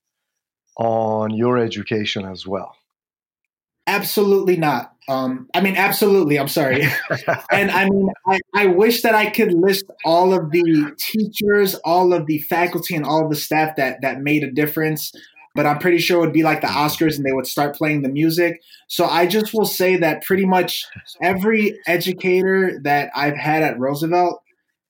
on 0.78 1.34
your 1.34 1.58
education 1.58 2.26
as 2.26 2.46
well? 2.48 2.76
Absolutely 3.88 4.58
not. 4.58 4.94
Um, 5.10 5.50
I 5.54 5.62
mean, 5.62 5.76
absolutely. 5.76 6.38
I'm 6.38 6.48
sorry. 6.48 6.84
and 7.52 7.72
I 7.72 7.90
mean, 7.90 8.10
I, 8.28 8.40
I, 8.56 8.66
wish 8.68 9.02
that 9.02 9.16
I 9.16 9.30
could 9.30 9.52
list 9.52 9.86
all 10.06 10.34
of 10.34 10.52
the 10.52 10.96
teachers, 10.98 11.76
all 11.84 12.14
of 12.14 12.28
the 12.28 12.40
faculty, 12.40 12.96
and 12.96 13.06
all 13.06 13.28
the 13.28 13.36
staff 13.36 13.76
that 13.78 14.02
that 14.02 14.22
made 14.22 14.44
a 14.44 14.52
difference. 14.52 15.12
But 15.54 15.66
I'm 15.66 15.80
pretty 15.80 15.98
sure 15.98 16.18
it 16.18 16.22
would 16.22 16.34
be 16.34 16.44
like 16.44 16.62
the 16.62 16.68
mm-hmm. 16.68 16.86
Oscars, 16.86 17.18
and 17.18 17.26
they 17.26 17.34
would 17.34 17.48
start 17.48 17.76
playing 17.76 18.02
the 18.02 18.10
music. 18.10 18.62
So 18.88 19.06
I 19.06 19.28
just 19.28 19.54
will 19.54 19.66
say 19.66 19.98
that 19.98 20.24
pretty 20.24 20.46
much 20.46 20.86
every 21.22 21.78
educator 21.88 22.80
that 22.84 23.12
I've 23.16 23.38
had 23.38 23.64
at 23.64 23.80
Roosevelt 23.80 24.42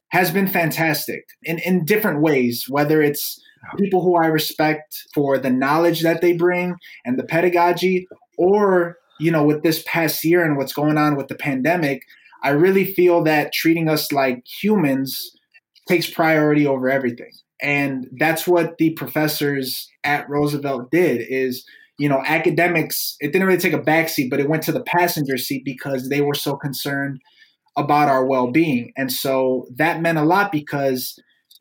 has 0.09 0.29
been 0.29 0.47
fantastic 0.47 1.23
in 1.43 1.59
in 1.59 1.85
different 1.85 2.21
ways. 2.21 2.65
Whether 2.67 3.01
it's 3.01 3.41
people 3.77 4.01
who 4.03 4.15
I 4.15 4.27
respect 4.27 4.95
for 5.13 5.37
the 5.37 5.49
knowledge 5.49 6.01
that 6.01 6.21
they 6.21 6.33
bring 6.33 6.75
and 7.05 7.17
the 7.17 7.23
pedagogy, 7.23 8.07
or, 8.37 8.97
you 9.19 9.31
know, 9.31 9.43
with 9.43 9.63
this 9.63 9.83
past 9.85 10.23
year 10.23 10.43
and 10.43 10.57
what's 10.57 10.73
going 10.73 10.97
on 10.97 11.15
with 11.15 11.27
the 11.27 11.35
pandemic, 11.35 12.01
I 12.43 12.49
really 12.49 12.85
feel 12.85 13.23
that 13.23 13.53
treating 13.53 13.87
us 13.87 14.11
like 14.11 14.43
humans 14.45 15.37
takes 15.87 16.09
priority 16.09 16.65
over 16.65 16.89
everything. 16.89 17.31
And 17.61 18.07
that's 18.19 18.47
what 18.47 18.77
the 18.77 18.91
professors 18.91 19.89
at 20.03 20.29
Roosevelt 20.29 20.89
did 20.91 21.21
is, 21.27 21.65
you 21.99 22.09
know, 22.09 22.23
academics, 22.25 23.15
it 23.19 23.31
didn't 23.31 23.47
really 23.47 23.59
take 23.59 23.73
a 23.73 23.79
backseat, 23.79 24.29
but 24.29 24.39
it 24.39 24.49
went 24.49 24.63
to 24.63 24.71
the 24.71 24.83
passenger 24.83 25.37
seat 25.37 25.63
because 25.63 26.09
they 26.09 26.21
were 26.21 26.33
so 26.33 26.55
concerned 26.55 27.19
about 27.77 28.09
our 28.09 28.25
well-being. 28.25 28.91
And 28.97 29.11
so 29.11 29.67
that 29.77 30.01
meant 30.01 30.17
a 30.17 30.23
lot 30.23 30.51
because 30.51 31.17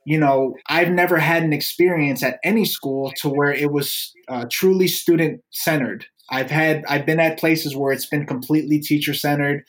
you 0.07 0.19
know, 0.19 0.54
I've 0.69 0.90
never 0.90 1.19
had 1.19 1.42
an 1.42 1.52
experience 1.52 2.23
at 2.23 2.38
any 2.42 2.64
school 2.64 3.12
to 3.19 3.28
where 3.28 3.52
it 3.52 3.71
was 3.71 4.12
uh, 4.28 4.47
truly 4.50 4.88
student 4.88 5.42
centered. 5.50 6.07
I've 6.31 6.51
had 6.51 6.85
I've 6.89 7.07
been 7.07 7.21
at 7.21 7.39
places 7.39 7.77
where 7.77 7.93
it's 7.93 8.07
been 8.07 8.27
completely 8.27 8.79
teacher 8.79 9.15
centered. 9.15 9.65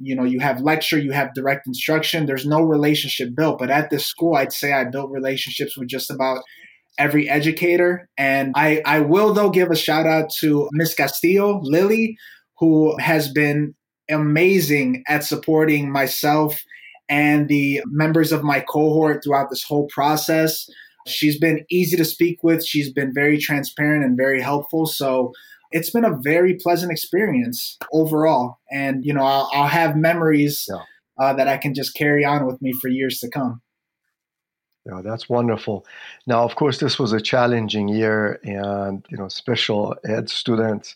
You 0.00 0.14
know, 0.14 0.24
you 0.24 0.40
have 0.40 0.60
lecture, 0.60 0.98
you 0.98 1.12
have 1.12 1.34
direct 1.34 1.66
instruction. 1.66 2.26
There's 2.26 2.46
no 2.46 2.62
relationship 2.62 3.34
built, 3.34 3.58
but 3.58 3.70
at 3.70 3.90
this 3.90 4.06
school, 4.06 4.34
I'd 4.34 4.52
say 4.52 4.72
I 4.72 4.84
built 4.84 5.10
relationships 5.10 5.76
with 5.76 5.88
just 5.88 6.10
about 6.10 6.42
every 6.98 7.28
educator. 7.28 8.08
And 8.16 8.52
I 8.56 8.82
I 8.84 9.00
will 9.00 9.32
though 9.34 9.50
give 9.50 9.70
a 9.70 9.76
shout 9.76 10.06
out 10.06 10.30
to 10.40 10.68
Miss 10.72 10.94
Castillo, 10.94 11.60
Lily, 11.62 12.16
who 12.58 12.98
has 12.98 13.30
been 13.30 13.74
amazing 14.10 15.02
at 15.08 15.24
supporting 15.24 15.90
myself 15.90 16.62
and 17.08 17.48
the 17.48 17.82
members 17.86 18.32
of 18.32 18.42
my 18.42 18.60
cohort 18.60 19.22
throughout 19.22 19.50
this 19.50 19.62
whole 19.62 19.86
process. 19.88 20.68
She's 21.06 21.38
been 21.38 21.64
easy 21.70 21.96
to 21.96 22.04
speak 22.04 22.42
with. 22.42 22.64
She's 22.64 22.92
been 22.92 23.14
very 23.14 23.38
transparent 23.38 24.04
and 24.04 24.16
very 24.16 24.40
helpful. 24.40 24.86
So 24.86 25.32
it's 25.70 25.90
been 25.90 26.04
a 26.04 26.16
very 26.22 26.54
pleasant 26.54 26.92
experience 26.92 27.78
overall. 27.92 28.58
And, 28.70 29.04
you 29.04 29.12
know, 29.12 29.22
I'll, 29.22 29.50
I'll 29.52 29.68
have 29.68 29.96
memories 29.96 30.66
yeah. 30.68 30.82
uh, 31.18 31.32
that 31.34 31.48
I 31.48 31.56
can 31.56 31.74
just 31.74 31.94
carry 31.94 32.24
on 32.24 32.46
with 32.46 32.60
me 32.62 32.72
for 32.80 32.88
years 32.88 33.18
to 33.20 33.30
come. 33.30 33.62
Yeah, 34.84 35.02
that's 35.02 35.28
wonderful. 35.28 35.84
Now, 36.26 36.44
of 36.44 36.54
course, 36.54 36.78
this 36.78 36.98
was 36.98 37.12
a 37.12 37.20
challenging 37.20 37.88
year, 37.88 38.38
and 38.44 39.04
you 39.10 39.18
know, 39.18 39.26
special 39.26 39.96
ed 40.08 40.30
students 40.30 40.94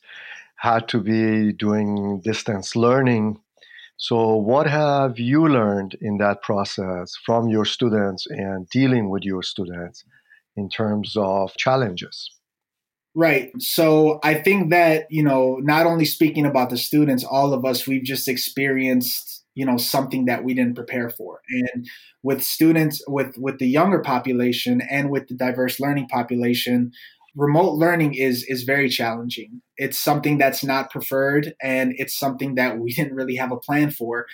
had 0.55 0.87
to 0.89 1.01
be 1.01 1.53
doing 1.53 2.21
distance 2.21 2.77
learning 2.77 3.41
so, 4.03 4.35
what 4.35 4.67
have 4.67 5.19
you 5.19 5.47
learned 5.47 5.95
in 6.01 6.17
that 6.19 6.41
process 6.41 7.15
from 7.27 7.51
your 7.51 7.67
students 7.67 8.27
and 8.31 8.67
dealing 8.71 9.11
with 9.11 9.25
your 9.25 9.43
students 9.43 10.07
in 10.57 10.71
terms 10.71 11.19
of 11.19 11.55
challenges? 11.59 12.31
Right. 13.15 13.51
So, 13.61 14.21
I 14.23 14.35
think 14.35 14.71
that, 14.71 15.07
you 15.11 15.23
know, 15.25 15.57
not 15.63 15.87
only 15.87 16.05
speaking 16.05 16.47
about 16.47 16.71
the 16.71 16.77
students, 16.79 17.25
all 17.25 17.53
of 17.53 17.65
us, 17.65 17.87
we've 17.87 18.05
just 18.05 18.29
experienced, 18.29 19.45
you 19.55 19.67
know, 19.67 19.77
something 19.79 20.27
that 20.27 20.45
we 20.45 20.55
didn't 20.55 20.77
prepare 20.77 21.11
for. 21.11 21.41
And 21.73 21.89
with 22.23 22.41
students, 22.43 23.03
with, 23.09 23.37
with 23.37 23.59
the 23.59 23.67
younger 23.67 23.99
population 23.99 24.81
and 24.89 25.11
with 25.11 25.27
the 25.27 25.35
diverse 25.35 25.81
learning 25.81 26.07
population, 26.07 26.93
remote 27.37 27.75
learning 27.75 28.15
is 28.15 28.45
is 28.45 28.63
very 28.65 28.89
challenging. 28.89 29.61
It's 29.77 29.99
something 29.99 30.39
that's 30.39 30.63
not 30.65 30.91
preferred 30.91 31.55
and 31.63 31.95
it's 31.97 32.19
something 32.19 32.55
that 32.57 32.79
we 32.79 32.93
didn't 32.95 33.15
really 33.15 33.37
have 33.37 33.53
a 33.53 33.57
plan 33.57 33.91
for. 33.91 34.27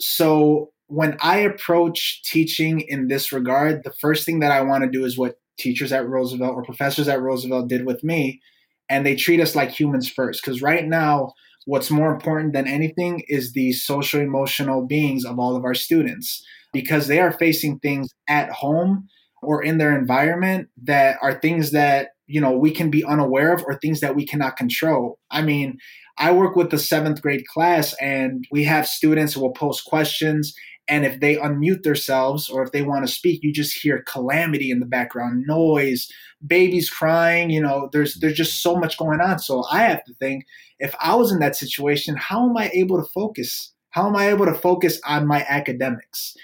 So 0.00 0.70
when 0.88 1.16
I 1.20 1.38
approach 1.38 2.22
teaching 2.24 2.80
in 2.80 3.08
this 3.08 3.32
regard, 3.32 3.84
the 3.84 3.92
first 4.00 4.26
thing 4.26 4.40
that 4.40 4.52
I 4.52 4.62
want 4.62 4.84
to 4.84 4.90
do 4.90 5.04
is 5.04 5.16
what 5.16 5.36
teachers 5.58 5.92
at 5.92 6.08
Roosevelt 6.08 6.54
or 6.54 6.64
professors 6.64 7.08
at 7.08 7.20
Roosevelt 7.20 7.68
did 7.68 7.86
with 7.86 8.02
me 8.04 8.40
and 8.88 9.04
they 9.04 9.16
treat 9.16 9.40
us 9.40 9.54
like 9.54 9.70
humans 9.70 10.08
first. 10.08 10.42
Because 10.42 10.62
right 10.62 10.86
now 10.86 11.32
what's 11.66 11.90
more 11.90 12.12
important 12.12 12.52
than 12.52 12.66
anything 12.66 13.22
is 13.28 13.52
the 13.52 13.72
social 13.72 14.20
emotional 14.20 14.86
beings 14.86 15.24
of 15.24 15.38
all 15.38 15.56
of 15.56 15.64
our 15.64 15.74
students 15.74 16.44
because 16.72 17.06
they 17.06 17.20
are 17.20 17.32
facing 17.32 17.78
things 17.78 18.08
at 18.28 18.50
home 18.50 19.08
or 19.42 19.62
in 19.62 19.78
their 19.78 19.96
environment 19.96 20.68
that 20.82 21.16
are 21.22 21.40
things 21.40 21.70
that 21.72 22.08
you 22.26 22.40
know 22.40 22.52
we 22.52 22.70
can 22.70 22.90
be 22.90 23.04
unaware 23.04 23.52
of 23.52 23.62
or 23.66 23.78
things 23.78 24.00
that 24.00 24.16
we 24.16 24.26
cannot 24.26 24.56
control. 24.56 25.18
I 25.30 25.42
mean 25.42 25.78
i 26.16 26.30
work 26.30 26.54
with 26.54 26.70
the 26.70 26.78
seventh 26.78 27.20
grade 27.20 27.44
class 27.52 27.94
and 28.00 28.44
we 28.50 28.64
have 28.64 28.86
students 28.86 29.34
who 29.34 29.40
will 29.40 29.52
post 29.52 29.84
questions 29.84 30.54
and 30.88 31.04
if 31.04 31.20
they 31.20 31.36
unmute 31.36 31.82
themselves 31.82 32.48
or 32.48 32.62
if 32.62 32.72
they 32.72 32.82
want 32.82 33.06
to 33.06 33.12
speak 33.12 33.42
you 33.42 33.52
just 33.52 33.76
hear 33.76 34.02
calamity 34.06 34.70
in 34.70 34.80
the 34.80 34.86
background 34.86 35.44
noise 35.46 36.10
babies 36.46 36.90
crying 36.90 37.50
you 37.50 37.60
know 37.60 37.88
there's 37.92 38.14
there's 38.16 38.36
just 38.36 38.62
so 38.62 38.76
much 38.76 38.98
going 38.98 39.20
on 39.20 39.38
so 39.38 39.64
i 39.70 39.82
have 39.82 40.04
to 40.04 40.14
think 40.14 40.44
if 40.78 40.94
i 41.00 41.14
was 41.14 41.32
in 41.32 41.38
that 41.38 41.56
situation 41.56 42.16
how 42.16 42.48
am 42.48 42.56
i 42.56 42.70
able 42.74 42.96
to 42.96 43.10
focus 43.10 43.72
how 43.90 44.06
am 44.06 44.16
i 44.16 44.28
able 44.28 44.46
to 44.46 44.54
focus 44.54 45.00
on 45.06 45.26
my 45.26 45.44
academics 45.48 46.34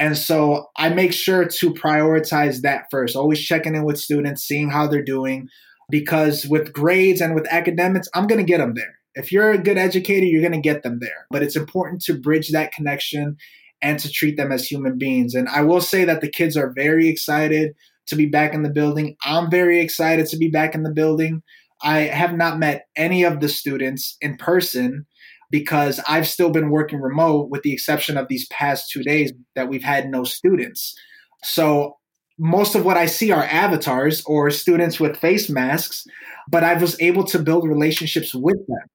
and 0.00 0.16
so 0.16 0.70
I 0.76 0.88
make 0.88 1.12
sure 1.12 1.44
to 1.44 1.74
prioritize 1.74 2.62
that 2.62 2.86
first, 2.90 3.14
always 3.14 3.38
checking 3.38 3.74
in 3.74 3.84
with 3.84 4.00
students, 4.00 4.42
seeing 4.42 4.70
how 4.70 4.86
they're 4.86 5.04
doing. 5.04 5.46
Because 5.90 6.46
with 6.46 6.72
grades 6.72 7.20
and 7.20 7.34
with 7.34 7.46
academics, 7.50 8.08
I'm 8.14 8.26
going 8.26 8.38
to 8.38 8.50
get 8.50 8.58
them 8.58 8.72
there. 8.74 8.98
If 9.14 9.30
you're 9.30 9.50
a 9.50 9.58
good 9.58 9.76
educator, 9.76 10.24
you're 10.24 10.40
going 10.40 10.52
to 10.52 10.68
get 10.68 10.82
them 10.82 11.00
there. 11.00 11.26
But 11.30 11.42
it's 11.42 11.56
important 11.56 12.00
to 12.02 12.18
bridge 12.18 12.50
that 12.50 12.72
connection 12.72 13.36
and 13.82 13.98
to 14.00 14.10
treat 14.10 14.36
them 14.36 14.52
as 14.52 14.66
human 14.66 14.98
beings. 14.98 15.34
And 15.34 15.48
I 15.48 15.62
will 15.62 15.80
say 15.80 16.04
that 16.04 16.20
the 16.20 16.30
kids 16.30 16.56
are 16.56 16.72
very 16.74 17.08
excited 17.08 17.74
to 18.06 18.16
be 18.16 18.26
back 18.26 18.54
in 18.54 18.62
the 18.62 18.70
building. 18.70 19.16
I'm 19.24 19.50
very 19.50 19.80
excited 19.80 20.26
to 20.28 20.36
be 20.36 20.48
back 20.48 20.74
in 20.74 20.82
the 20.82 20.92
building. 20.92 21.42
I 21.82 22.00
have 22.00 22.36
not 22.36 22.58
met 22.58 22.86
any 22.96 23.24
of 23.24 23.40
the 23.40 23.48
students 23.48 24.16
in 24.20 24.36
person 24.36 25.06
because 25.50 26.00
I've 26.06 26.28
still 26.28 26.50
been 26.50 26.70
working 26.70 27.00
remote 27.00 27.50
with 27.50 27.62
the 27.62 27.72
exception 27.72 28.16
of 28.16 28.28
these 28.28 28.46
past 28.48 28.90
two 28.90 29.02
days 29.02 29.32
that 29.56 29.68
we've 29.68 29.82
had 29.82 30.08
no 30.08 30.24
students. 30.24 30.94
So 31.42 31.96
most 32.38 32.74
of 32.74 32.84
what 32.84 32.96
I 32.96 33.06
see 33.06 33.30
are 33.32 33.44
avatars 33.44 34.22
or 34.26 34.50
students 34.50 35.00
with 35.00 35.16
face 35.16 35.50
masks, 35.50 36.04
but 36.48 36.64
I 36.64 36.74
was 36.74 37.00
able 37.00 37.24
to 37.24 37.38
build 37.38 37.68
relationships 37.68 38.34
with 38.34 38.56
them. 38.66 38.88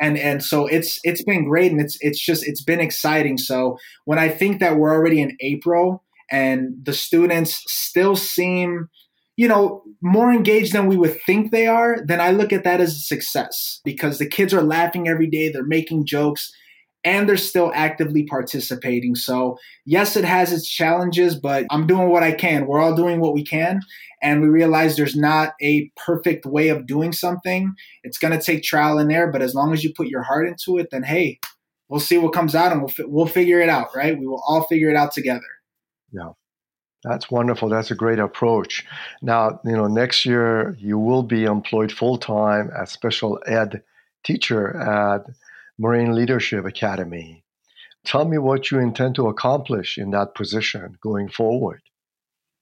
And 0.00 0.18
and 0.18 0.42
so 0.42 0.66
it's 0.66 0.98
it's 1.04 1.22
been 1.22 1.44
great 1.44 1.70
and 1.70 1.80
it's 1.80 1.96
it's 2.00 2.20
just 2.20 2.46
it's 2.46 2.62
been 2.62 2.80
exciting. 2.80 3.38
So 3.38 3.78
when 4.04 4.18
I 4.18 4.28
think 4.28 4.60
that 4.60 4.76
we're 4.76 4.92
already 4.92 5.20
in 5.20 5.36
April 5.40 6.02
and 6.30 6.74
the 6.82 6.94
students 6.94 7.62
still 7.68 8.16
seem 8.16 8.88
you 9.36 9.48
know, 9.48 9.82
more 10.02 10.30
engaged 10.30 10.72
than 10.72 10.86
we 10.86 10.96
would 10.96 11.18
think 11.22 11.50
they 11.50 11.66
are, 11.66 11.98
then 12.06 12.20
I 12.20 12.30
look 12.30 12.52
at 12.52 12.64
that 12.64 12.80
as 12.80 12.92
a 12.92 13.00
success 13.00 13.80
because 13.84 14.18
the 14.18 14.28
kids 14.28 14.52
are 14.52 14.62
laughing 14.62 15.08
every 15.08 15.26
day, 15.26 15.50
they're 15.50 15.64
making 15.64 16.06
jokes, 16.06 16.52
and 17.04 17.28
they're 17.28 17.36
still 17.36 17.72
actively 17.74 18.24
participating. 18.24 19.14
So, 19.14 19.58
yes, 19.84 20.16
it 20.16 20.24
has 20.24 20.52
its 20.52 20.68
challenges, 20.68 21.34
but 21.34 21.66
I'm 21.70 21.86
doing 21.86 22.08
what 22.08 22.22
I 22.22 22.32
can. 22.32 22.66
We're 22.66 22.80
all 22.80 22.94
doing 22.94 23.20
what 23.20 23.34
we 23.34 23.44
can. 23.44 23.80
And 24.22 24.40
we 24.40 24.48
realize 24.48 24.96
there's 24.96 25.16
not 25.16 25.54
a 25.60 25.90
perfect 25.96 26.46
way 26.46 26.68
of 26.68 26.86
doing 26.86 27.12
something. 27.12 27.74
It's 28.04 28.18
going 28.18 28.38
to 28.38 28.44
take 28.44 28.62
trial 28.62 28.98
and 28.98 29.10
error, 29.10 29.32
but 29.32 29.42
as 29.42 29.54
long 29.54 29.72
as 29.72 29.82
you 29.82 29.92
put 29.92 30.06
your 30.06 30.22
heart 30.22 30.46
into 30.46 30.78
it, 30.78 30.88
then 30.92 31.02
hey, 31.02 31.40
we'll 31.88 32.00
see 32.00 32.18
what 32.18 32.32
comes 32.32 32.54
out 32.54 32.70
and 32.70 32.80
we'll, 32.80 32.88
fi- 32.88 33.04
we'll 33.06 33.26
figure 33.26 33.60
it 33.60 33.68
out, 33.68 33.88
right? 33.96 34.16
We 34.16 34.26
will 34.26 34.42
all 34.46 34.62
figure 34.64 34.90
it 34.90 34.96
out 34.96 35.12
together. 35.12 35.40
Yeah. 36.12 36.30
That's 37.04 37.30
wonderful. 37.32 37.68
That's 37.68 37.90
a 37.90 37.96
great 37.96 38.20
approach. 38.20 38.86
Now, 39.22 39.60
you 39.64 39.72
know, 39.72 39.88
next 39.88 40.24
year 40.24 40.76
you 40.78 40.98
will 40.98 41.24
be 41.24 41.44
employed 41.44 41.90
full 41.90 42.16
time 42.16 42.70
as 42.80 42.92
special 42.92 43.40
ed 43.44 43.82
teacher 44.22 44.76
at 44.76 45.26
Marine 45.78 46.14
Leadership 46.14 46.64
Academy. 46.64 47.44
Tell 48.04 48.24
me 48.24 48.38
what 48.38 48.70
you 48.70 48.78
intend 48.78 49.14
to 49.16 49.28
accomplish 49.28 49.96
in 49.96 50.10
that 50.10 50.34
position 50.34 50.96
going 51.02 51.28
forward. 51.28 51.82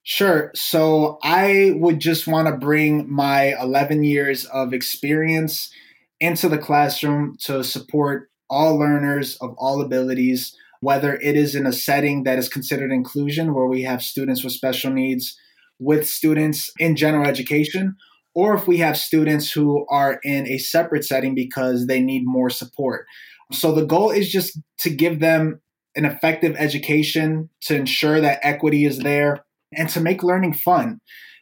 Sure. 0.03 0.51
So 0.55 1.19
I 1.23 1.73
would 1.77 2.01
just 2.01 2.27
want 2.27 2.49
to 2.49 2.57
bring 2.57 3.11
my 3.11 3.55
11 3.61 4.05
years 4.05 4.45
of 4.47 4.73
experience 4.73 5.73
into 6.21 6.49
the 6.49 6.59
classroom 6.59 7.37
to 7.43 7.63
support 7.65 8.31
all 8.49 8.79
learners 8.79 9.37
of 9.37 9.55
all 9.57 9.81
abilities, 9.81 10.57
whether 10.81 11.15
it 11.17 11.37
is 11.37 11.55
in 11.55 11.67
a 11.67 11.73
setting 11.73 12.25
that 12.25 12.39
is 12.39 12.49
considered 12.49 12.91
inclusion, 12.93 13.55
where 13.55 13.67
we 13.67 13.83
have 13.83 14.03
students 14.03 14.43
with 14.43 14.53
special 14.53 14.91
needs 14.91 15.37
with 15.81 16.07
students 16.09 16.71
in 16.79 16.95
general 16.95 17.27
education, 17.27 17.97
or 18.35 18.55
if 18.55 18.67
we 18.67 18.79
have 18.79 18.97
students 18.97 19.51
who 19.53 19.87
are 19.91 20.21
in 20.23 20.47
a 20.47 20.59
separate 20.59 21.05
setting 21.05 21.35
because 21.35 21.87
they 21.87 22.01
need 22.01 22.23
more 22.25 22.51
support. 22.51 23.07
So 23.53 23.73
the 23.73 23.85
goal 23.85 24.11
is 24.11 24.31
just 24.31 24.59
to 24.81 24.91
give 24.91 25.21
them 25.21 25.61
an 25.97 26.05
effective 26.05 26.55
education 26.57 27.51
to 27.63 27.77
ensure 27.77 28.21
that 28.21 28.39
equity 28.43 28.85
is 28.85 28.99
there 28.99 29.45
and 29.77 29.89
to 29.91 30.01
make 30.01 30.23
learning 30.23 30.55
fun. 30.55 31.01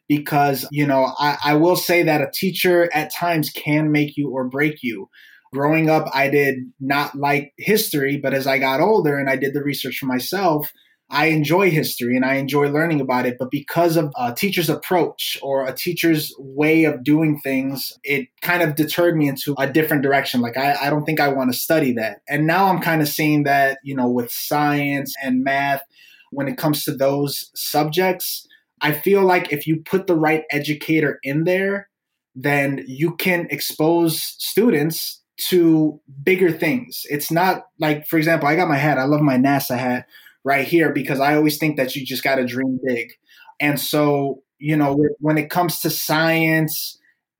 Because, 0.08 0.66
you 0.70 0.86
know, 0.86 1.12
I, 1.18 1.36
I 1.44 1.54
will 1.54 1.76
say 1.76 2.02
that 2.02 2.22
a 2.22 2.30
teacher 2.32 2.88
at 2.94 3.12
times 3.14 3.50
can 3.50 3.92
make 3.92 4.16
you 4.16 4.30
or 4.30 4.48
break 4.48 4.76
you. 4.82 5.10
Growing 5.52 5.90
up, 5.90 6.08
I 6.14 6.28
did 6.30 6.56
not 6.80 7.14
like 7.14 7.52
history, 7.58 8.16
but 8.16 8.32
as 8.32 8.46
I 8.46 8.58
got 8.58 8.80
older 8.80 9.18
and 9.18 9.28
I 9.28 9.36
did 9.36 9.52
the 9.52 9.62
research 9.62 9.98
for 9.98 10.06
myself, 10.06 10.72
I 11.10 11.26
enjoy 11.26 11.70
history 11.70 12.16
and 12.16 12.24
I 12.24 12.34
enjoy 12.34 12.68
learning 12.68 13.00
about 13.00 13.24
it, 13.24 13.36
but 13.38 13.50
because 13.50 13.96
of 13.96 14.12
a 14.18 14.34
teacher's 14.34 14.68
approach 14.68 15.38
or 15.42 15.66
a 15.66 15.74
teacher's 15.74 16.34
way 16.38 16.84
of 16.84 17.02
doing 17.02 17.40
things, 17.40 17.92
it 18.04 18.28
kind 18.42 18.62
of 18.62 18.74
deterred 18.74 19.16
me 19.16 19.26
into 19.26 19.54
a 19.58 19.66
different 19.66 20.02
direction. 20.02 20.42
Like, 20.42 20.58
I, 20.58 20.76
I 20.82 20.90
don't 20.90 21.04
think 21.04 21.18
I 21.18 21.28
want 21.28 21.50
to 21.50 21.58
study 21.58 21.92
that. 21.94 22.20
And 22.28 22.46
now 22.46 22.66
I'm 22.66 22.80
kind 22.80 23.00
of 23.00 23.08
seeing 23.08 23.44
that, 23.44 23.78
you 23.82 23.96
know, 23.96 24.08
with 24.08 24.30
science 24.30 25.14
and 25.22 25.42
math, 25.42 25.82
when 26.30 26.46
it 26.46 26.58
comes 26.58 26.84
to 26.84 26.94
those 26.94 27.50
subjects, 27.54 28.46
I 28.82 28.92
feel 28.92 29.24
like 29.24 29.50
if 29.50 29.66
you 29.66 29.80
put 29.82 30.08
the 30.08 30.16
right 30.16 30.44
educator 30.50 31.18
in 31.22 31.44
there, 31.44 31.88
then 32.34 32.84
you 32.86 33.16
can 33.16 33.46
expose 33.50 34.22
students 34.22 35.22
to 35.48 35.98
bigger 36.22 36.52
things. 36.52 37.02
It's 37.04 37.30
not 37.30 37.62
like, 37.80 38.06
for 38.06 38.18
example, 38.18 38.46
I 38.46 38.56
got 38.56 38.68
my 38.68 38.76
hat, 38.76 38.98
I 38.98 39.04
love 39.04 39.22
my 39.22 39.38
NASA 39.38 39.78
hat 39.78 40.04
right 40.48 40.66
here 40.66 40.90
because 40.90 41.20
I 41.20 41.36
always 41.36 41.58
think 41.58 41.76
that 41.76 41.94
you 41.94 42.06
just 42.06 42.24
got 42.24 42.36
to 42.36 42.46
dream 42.46 42.80
big. 42.82 43.12
And 43.60 43.78
so, 43.78 44.42
you 44.58 44.76
know, 44.76 44.98
when 45.20 45.36
it 45.36 45.50
comes 45.50 45.80
to 45.80 45.90
science, 45.90 46.98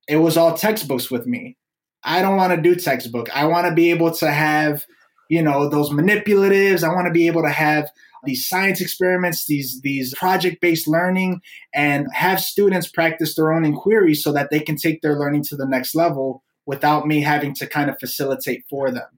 it 0.09 0.17
was 0.17 0.37
all 0.37 0.55
textbooks 0.55 1.11
with 1.11 1.27
me. 1.27 1.57
I 2.05 2.21
don't 2.21 2.37
want 2.37 2.55
to 2.55 2.61
do 2.61 2.75
textbook. 2.75 3.35
I 3.35 3.47
want 3.47 3.67
to 3.67 3.75
be 3.75 3.91
able 3.91 4.13
to 4.17 4.31
have, 4.31 4.85
you 5.31 5.43
know, 5.43 5.71
those 5.71 5.89
manipulatives. 5.89 6.85
I 6.85 6.95
want 6.95 7.07
to 7.07 7.13
be 7.13 7.27
able 7.29 7.43
to 7.43 7.51
have 7.51 7.89
these 8.25 8.47
science 8.47 8.83
experiments, 8.83 9.47
these 9.47 9.81
these 9.81 10.15
project-based 10.15 10.87
learning 10.87 11.41
and 11.75 12.07
have 12.13 12.41
students 12.41 12.89
practice 12.89 13.37
their 13.37 13.53
own 13.53 13.65
inquiries 13.65 14.23
so 14.23 14.33
that 14.33 14.51
they 14.51 14.61
can 14.61 14.77
take 14.77 15.01
their 15.01 15.19
learning 15.19 15.45
to 15.45 15.57
the 15.57 15.67
next 15.67 15.95
level 15.95 16.43
without 16.67 17.07
me 17.07 17.23
having 17.23 17.55
to 17.55 17.67
kind 17.67 17.89
of 17.89 17.99
facilitate 17.99 18.65
for 18.69 18.91
them. 18.91 19.09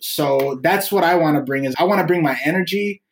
So 0.00 0.60
that's 0.62 0.90
what 0.90 1.04
I 1.04 1.16
want 1.16 1.36
to 1.36 1.42
bring 1.42 1.64
is 1.64 1.74
I 1.78 1.84
want 1.84 2.00
to 2.00 2.06
bring 2.06 2.22
my 2.22 2.38
energy 2.44 3.02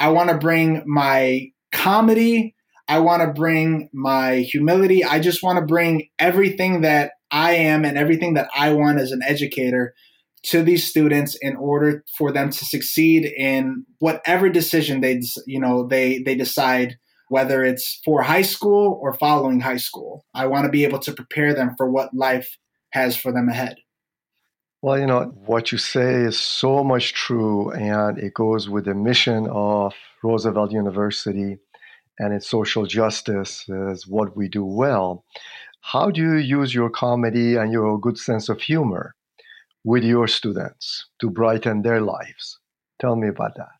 I 0.00 0.08
want 0.08 0.30
to 0.30 0.38
bring 0.38 0.82
my 0.86 1.48
comedy. 1.72 2.54
I 2.88 2.98
want 2.98 3.22
to 3.22 3.32
bring 3.32 3.88
my 3.92 4.36
humility. 4.38 5.04
I 5.04 5.20
just 5.20 5.42
want 5.42 5.58
to 5.58 5.64
bring 5.64 6.08
everything 6.18 6.80
that 6.80 7.12
I 7.30 7.52
am 7.52 7.84
and 7.84 7.96
everything 7.96 8.34
that 8.34 8.48
I 8.56 8.72
want 8.72 8.98
as 8.98 9.12
an 9.12 9.20
educator 9.24 9.94
to 10.46 10.62
these 10.62 10.88
students 10.88 11.36
in 11.40 11.54
order 11.56 12.02
for 12.16 12.32
them 12.32 12.50
to 12.50 12.64
succeed 12.64 13.26
in 13.26 13.84
whatever 13.98 14.48
decision 14.48 15.02
they 15.02 15.20
you 15.46 15.60
know 15.60 15.86
they 15.86 16.22
they 16.22 16.34
decide 16.34 16.96
whether 17.28 17.62
it's 17.62 18.00
for 18.04 18.22
high 18.22 18.42
school 18.42 18.98
or 19.00 19.12
following 19.12 19.60
high 19.60 19.76
school. 19.76 20.24
I 20.34 20.46
want 20.46 20.64
to 20.64 20.70
be 20.70 20.84
able 20.84 20.98
to 21.00 21.12
prepare 21.12 21.54
them 21.54 21.74
for 21.76 21.88
what 21.88 22.14
life 22.14 22.56
has 22.92 23.16
for 23.16 23.32
them 23.32 23.48
ahead. 23.48 23.76
Well, 24.82 24.98
you 24.98 25.06
know, 25.06 25.24
what 25.44 25.72
you 25.72 25.78
say 25.78 26.22
is 26.22 26.40
so 26.40 26.82
much 26.82 27.12
true, 27.12 27.70
and 27.70 28.16
it 28.18 28.32
goes 28.32 28.68
with 28.68 28.86
the 28.86 28.94
mission 28.94 29.46
of 29.50 29.92
Roosevelt 30.24 30.72
University 30.72 31.58
and 32.18 32.34
its 32.34 32.48
social 32.48 32.86
justice 32.86 33.66
is 33.68 34.06
what 34.06 34.36
we 34.36 34.48
do 34.48 34.64
well. 34.64 35.24
How 35.80 36.10
do 36.10 36.20
you 36.20 36.36
use 36.36 36.74
your 36.74 36.90
comedy 36.90 37.56
and 37.56 37.72
your 37.72 37.98
good 37.98 38.18
sense 38.18 38.48
of 38.48 38.60
humor 38.60 39.14
with 39.84 40.04
your 40.04 40.28
students 40.28 41.06
to 41.20 41.30
brighten 41.30 41.82
their 41.82 42.00
lives? 42.00 42.58
Tell 43.00 43.16
me 43.16 43.28
about 43.28 43.56
that. 43.56 43.72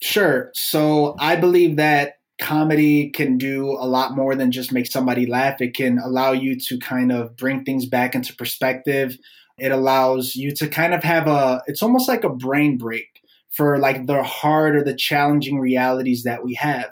Sure. 0.00 0.50
So 0.54 1.16
I 1.18 1.36
believe 1.36 1.76
that 1.76 2.14
comedy 2.40 3.10
can 3.10 3.38
do 3.38 3.70
a 3.70 3.86
lot 3.86 4.16
more 4.16 4.34
than 4.34 4.50
just 4.50 4.72
make 4.72 4.86
somebody 4.86 5.26
laugh. 5.26 5.60
It 5.60 5.74
can 5.74 5.98
allow 5.98 6.32
you 6.32 6.58
to 6.58 6.78
kind 6.78 7.12
of 7.12 7.36
bring 7.36 7.64
things 7.64 7.86
back 7.86 8.14
into 8.14 8.34
perspective 8.34 9.16
it 9.62 9.70
allows 9.70 10.34
you 10.34 10.52
to 10.56 10.66
kind 10.66 10.92
of 10.92 11.04
have 11.04 11.28
a, 11.28 11.62
it's 11.68 11.84
almost 11.84 12.08
like 12.08 12.24
a 12.24 12.28
brain 12.28 12.76
break 12.76 13.22
for 13.50 13.78
like 13.78 14.06
the 14.06 14.24
hard 14.24 14.74
or 14.74 14.82
the 14.82 14.96
challenging 14.96 15.60
realities 15.60 16.24
that 16.24 16.42
we 16.42 16.54
have. 16.54 16.90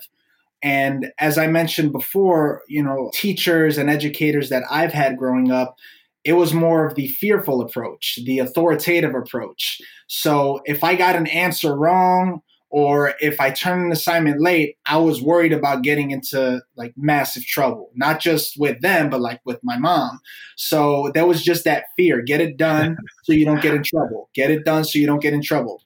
And 0.63 1.11
as 1.19 1.37
I 1.37 1.49
mentioned 1.49 1.91
before, 1.91 2.63
you 2.69 2.81
know, 2.81 3.11
teachers 3.13 3.77
and 3.77 3.91
educators 3.91 4.51
that 4.51 4.63
I've 4.71 4.93
had 4.93 5.19
growing 5.19 5.51
up, 5.51 5.75
it 6.23 6.35
was 6.35 6.55
more 6.55 6.87
of 6.87 6.95
the 6.95 7.09
fearful 7.09 7.61
approach, 7.61 8.21
the 8.25 8.39
authoritative 8.39 9.17
approach. 9.17 9.81
So 10.07 10.61
if 10.65 10.85
I 10.85 10.95
got 10.95 11.17
an 11.17 11.27
answer 11.27 11.75
wrong 11.75 12.41
or 12.71 13.15
if 13.21 13.41
I 13.41 13.51
turned 13.51 13.85
an 13.85 13.93
assignment 13.93 14.41
late, 14.41 14.77
I 14.87 14.97
was 14.97 15.21
worried 15.21 15.53
about 15.53 15.83
getting 15.83 16.13
into 16.13 16.63
like 16.77 16.95
massive 16.97 17.45
trouble, 17.45 17.91
not 17.97 18.21
just 18.21 18.59
with 18.59 18.81
them, 18.81 19.11
but 19.11 19.21
like 19.21 19.41
with 19.45 19.59
my 19.65 19.77
mom. 19.77 20.21
So 20.57 21.11
there 21.13 21.27
was 21.27 21.43
just 21.43 21.65
that 21.65 21.87
fear 21.97 22.23
get 22.23 22.41
it 22.41 22.57
done 22.57 22.97
so 23.25 23.33
you 23.33 23.45
don't 23.45 23.61
get 23.61 23.75
in 23.75 23.83
trouble, 23.83 24.31
get 24.35 24.51
it 24.51 24.65
done 24.65 24.85
so 24.85 25.01
you 25.01 25.07
don't 25.07 25.23
get 25.23 25.35
in 25.35 25.43
trouble. 25.43 25.83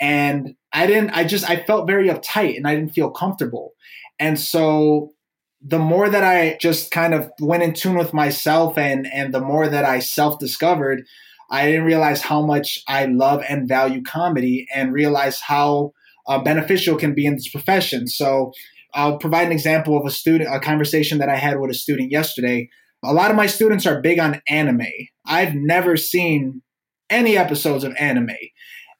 And 0.00 0.54
I 0.72 0.86
didn't, 0.86 1.10
I 1.10 1.24
just, 1.24 1.50
I 1.50 1.64
felt 1.64 1.88
very 1.88 2.08
uptight 2.08 2.56
and 2.56 2.66
I 2.66 2.76
didn't 2.76 2.94
feel 2.94 3.10
comfortable. 3.10 3.72
And 4.20 4.38
so 4.38 5.12
the 5.60 5.80
more 5.80 6.08
that 6.08 6.22
I 6.22 6.56
just 6.60 6.92
kind 6.92 7.12
of 7.12 7.30
went 7.40 7.64
in 7.64 7.74
tune 7.74 7.98
with 7.98 8.14
myself 8.14 8.78
and, 8.78 9.08
and 9.12 9.34
the 9.34 9.40
more 9.40 9.68
that 9.68 9.84
I 9.84 9.98
self 9.98 10.38
discovered, 10.38 11.04
I 11.50 11.66
didn't 11.66 11.84
realize 11.84 12.22
how 12.22 12.46
much 12.46 12.84
I 12.86 13.06
love 13.06 13.42
and 13.48 13.68
value 13.68 14.02
comedy 14.02 14.68
and 14.72 14.92
realize 14.92 15.40
how 15.40 15.92
uh, 16.30 16.42
beneficial 16.42 16.96
can 16.96 17.14
be 17.14 17.26
in 17.26 17.34
this 17.34 17.48
profession. 17.48 18.06
So 18.06 18.52
I'll 18.94 19.18
provide 19.18 19.46
an 19.46 19.52
example 19.52 19.98
of 19.98 20.06
a 20.06 20.10
student, 20.10 20.54
a 20.54 20.60
conversation 20.60 21.18
that 21.18 21.28
I 21.28 21.36
had 21.36 21.58
with 21.58 21.70
a 21.70 21.74
student 21.74 22.12
yesterday. 22.12 22.68
A 23.04 23.12
lot 23.12 23.30
of 23.30 23.36
my 23.36 23.46
students 23.46 23.84
are 23.84 24.00
big 24.00 24.18
on 24.20 24.40
anime. 24.48 24.86
I've 25.26 25.54
never 25.54 25.96
seen 25.96 26.62
any 27.08 27.36
episodes 27.36 27.82
of 27.82 27.94
anime, 27.98 28.36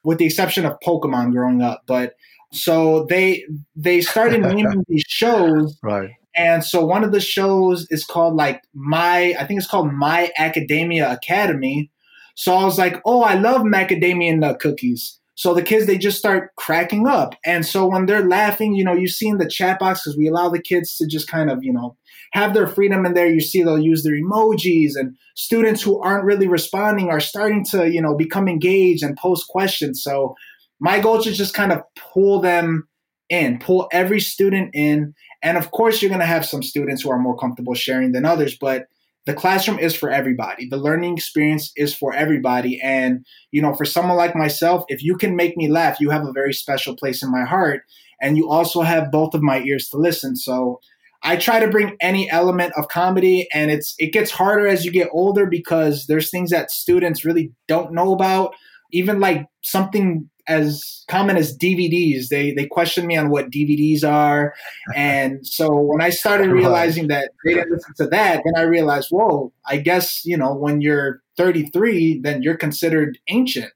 with 0.03 0.17
the 0.17 0.25
exception 0.25 0.65
of 0.65 0.77
Pokemon 0.85 1.31
growing 1.31 1.61
up. 1.61 1.83
But 1.87 2.15
so 2.51 3.05
they 3.09 3.45
they 3.75 4.01
started 4.01 4.41
naming 4.53 4.83
these 4.89 5.05
shows, 5.07 5.79
right? 5.81 6.11
And 6.35 6.63
so 6.63 6.85
one 6.85 7.03
of 7.03 7.11
the 7.11 7.21
shows 7.21 7.87
is 7.89 8.03
called 8.03 8.35
like 8.35 8.61
My, 8.73 9.35
I 9.39 9.45
think 9.45 9.59
it's 9.59 9.69
called 9.69 9.93
My 9.93 10.31
Academia 10.37 11.11
Academy. 11.11 11.91
So 12.35 12.53
I 12.53 12.63
was 12.63 12.77
like, 12.77 13.01
oh, 13.05 13.21
I 13.21 13.35
love 13.35 13.61
macadamia 13.61 14.37
nut 14.37 14.59
cookies. 14.59 15.20
So 15.41 15.55
the 15.55 15.63
kids 15.63 15.87
they 15.87 15.97
just 15.97 16.19
start 16.19 16.55
cracking 16.55 17.07
up, 17.07 17.33
and 17.43 17.65
so 17.65 17.87
when 17.87 18.05
they're 18.05 18.27
laughing, 18.27 18.75
you 18.75 18.83
know, 18.83 18.93
you 18.93 19.07
see 19.07 19.27
in 19.27 19.39
the 19.39 19.49
chat 19.49 19.79
box 19.79 20.03
because 20.03 20.15
we 20.15 20.27
allow 20.27 20.49
the 20.49 20.61
kids 20.61 20.95
to 20.97 21.07
just 21.07 21.27
kind 21.27 21.49
of 21.49 21.63
you 21.63 21.73
know 21.73 21.97
have 22.33 22.53
their 22.53 22.67
freedom 22.67 23.07
in 23.07 23.15
there. 23.15 23.25
You 23.25 23.41
see 23.41 23.63
they'll 23.63 23.79
use 23.79 24.03
their 24.03 24.13
emojis, 24.13 24.91
and 24.93 25.17
students 25.35 25.81
who 25.81 25.99
aren't 25.99 26.25
really 26.25 26.47
responding 26.47 27.09
are 27.09 27.19
starting 27.19 27.65
to 27.71 27.89
you 27.91 27.99
know 27.99 28.15
become 28.15 28.47
engaged 28.47 29.01
and 29.01 29.17
post 29.17 29.47
questions. 29.47 30.03
So 30.03 30.35
my 30.79 30.99
goal 30.99 31.17
is 31.17 31.35
just 31.35 31.55
kind 31.55 31.71
of 31.71 31.81
pull 31.95 32.39
them 32.39 32.87
in, 33.31 33.57
pull 33.57 33.89
every 33.91 34.19
student 34.19 34.69
in. 34.75 35.15
And 35.41 35.57
of 35.57 35.71
course, 35.71 36.03
you're 36.03 36.09
going 36.09 36.19
to 36.19 36.25
have 36.27 36.45
some 36.45 36.61
students 36.61 37.01
who 37.01 37.09
are 37.09 37.17
more 37.17 37.35
comfortable 37.35 37.73
sharing 37.73 38.11
than 38.11 38.25
others, 38.25 38.55
but 38.61 38.85
the 39.25 39.33
classroom 39.33 39.77
is 39.77 39.95
for 39.95 40.09
everybody. 40.09 40.67
The 40.67 40.77
learning 40.77 41.15
experience 41.15 41.71
is 41.75 41.93
for 41.93 42.13
everybody. 42.13 42.79
And, 42.81 43.25
you 43.51 43.61
know, 43.61 43.73
for 43.73 43.85
someone 43.85 44.17
like 44.17 44.35
myself, 44.35 44.83
if 44.87 45.03
you 45.03 45.15
can 45.15 45.35
make 45.35 45.55
me 45.55 45.69
laugh, 45.69 45.99
you 45.99 46.09
have 46.09 46.25
a 46.25 46.33
very 46.33 46.53
special 46.53 46.95
place 46.95 47.21
in 47.21 47.31
my 47.31 47.43
heart. 47.43 47.83
And 48.19 48.37
you 48.37 48.49
also 48.49 48.81
have 48.81 49.11
both 49.11 49.33
of 49.33 49.41
my 49.41 49.61
ears 49.61 49.89
to 49.89 49.97
listen. 49.97 50.35
So 50.35 50.79
I 51.23 51.35
try 51.35 51.59
to 51.59 51.67
bring 51.67 51.97
any 52.01 52.29
element 52.31 52.73
of 52.75 52.87
comedy 52.87 53.47
and 53.53 53.69
it's 53.69 53.93
it 53.99 54.11
gets 54.11 54.31
harder 54.31 54.67
as 54.67 54.85
you 54.85 54.91
get 54.91 55.09
older 55.11 55.45
because 55.45 56.07
there's 56.07 56.31
things 56.31 56.49
that 56.49 56.71
students 56.71 57.23
really 57.23 57.51
don't 57.67 57.93
know 57.93 58.13
about. 58.13 58.55
Even 58.91 59.19
like 59.19 59.45
something 59.61 60.29
as 60.51 61.03
common 61.09 61.37
as 61.37 61.57
DVDs. 61.57 62.27
They 62.29 62.53
they 62.53 62.65
questioned 62.65 63.07
me 63.07 63.17
on 63.17 63.29
what 63.29 63.49
DVDs 63.49 64.03
are, 64.03 64.53
and 64.95 65.45
so 65.45 65.69
when 65.73 66.01
I 66.01 66.09
started 66.09 66.51
realizing 66.51 67.07
that 67.07 67.31
they 67.45 67.55
didn't 67.55 67.71
listen 67.71 67.93
to 67.97 68.07
that, 68.07 68.43
then 68.43 68.53
I 68.55 68.61
realized, 68.61 69.09
whoa, 69.09 69.51
I 69.65 69.77
guess 69.77 70.25
you 70.25 70.37
know 70.37 70.53
when 70.53 70.81
you're 70.81 71.21
33, 71.37 72.21
then 72.21 72.43
you're 72.43 72.57
considered 72.57 73.17
ancient. 73.29 73.71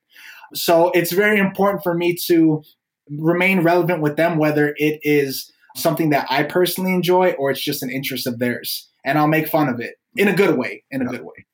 So 0.54 0.92
it's 0.92 1.12
very 1.12 1.40
important 1.40 1.84
for 1.84 1.94
me 1.94 2.16
to 2.28 2.64
remain 3.10 3.62
relevant 3.62 4.02
with 4.02 4.16
them, 4.16 4.38
whether 4.38 4.74
it 4.78 5.00
is 5.04 5.52
something 5.76 6.10
that 6.12 6.28
I 6.30 6.44
personally 6.44 6.94
enjoy 6.94 7.32
or 7.32 7.52
it's 7.52 7.62
just 7.62 7.84
an 7.84 7.90
interest 7.90 8.28
of 8.28 8.40
theirs, 8.40 8.90
and 9.04 9.18
I'll 9.18 9.28
make 9.28 9.48
fun 9.48 9.68
of 9.70 9.80
it 9.80 9.96
in 10.16 10.28
a 10.28 10.36
good 10.36 10.58
way. 10.58 10.84
In 10.92 11.02
a 11.02 11.06
good 11.06 11.24
way. 11.24 11.46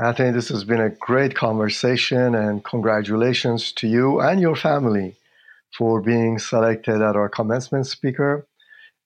Anthony, 0.00 0.30
this 0.30 0.48
has 0.48 0.64
been 0.64 0.80
a 0.80 0.90
great 0.90 1.34
conversation, 1.34 2.34
and 2.34 2.64
congratulations 2.64 3.72
to 3.72 3.86
you 3.86 4.20
and 4.20 4.40
your 4.40 4.56
family 4.56 5.16
for 5.76 6.00
being 6.00 6.38
selected 6.38 6.96
as 6.96 7.14
our 7.14 7.28
commencement 7.28 7.86
speaker. 7.86 8.46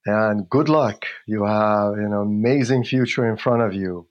And 0.07 0.49
good 0.49 0.69
luck. 0.69 1.05
You 1.27 1.45
have 1.45 1.95
an 1.95 2.13
amazing 2.13 2.85
future 2.85 3.29
in 3.29 3.37
front 3.37 3.63
of 3.63 3.75
you. 3.75 4.07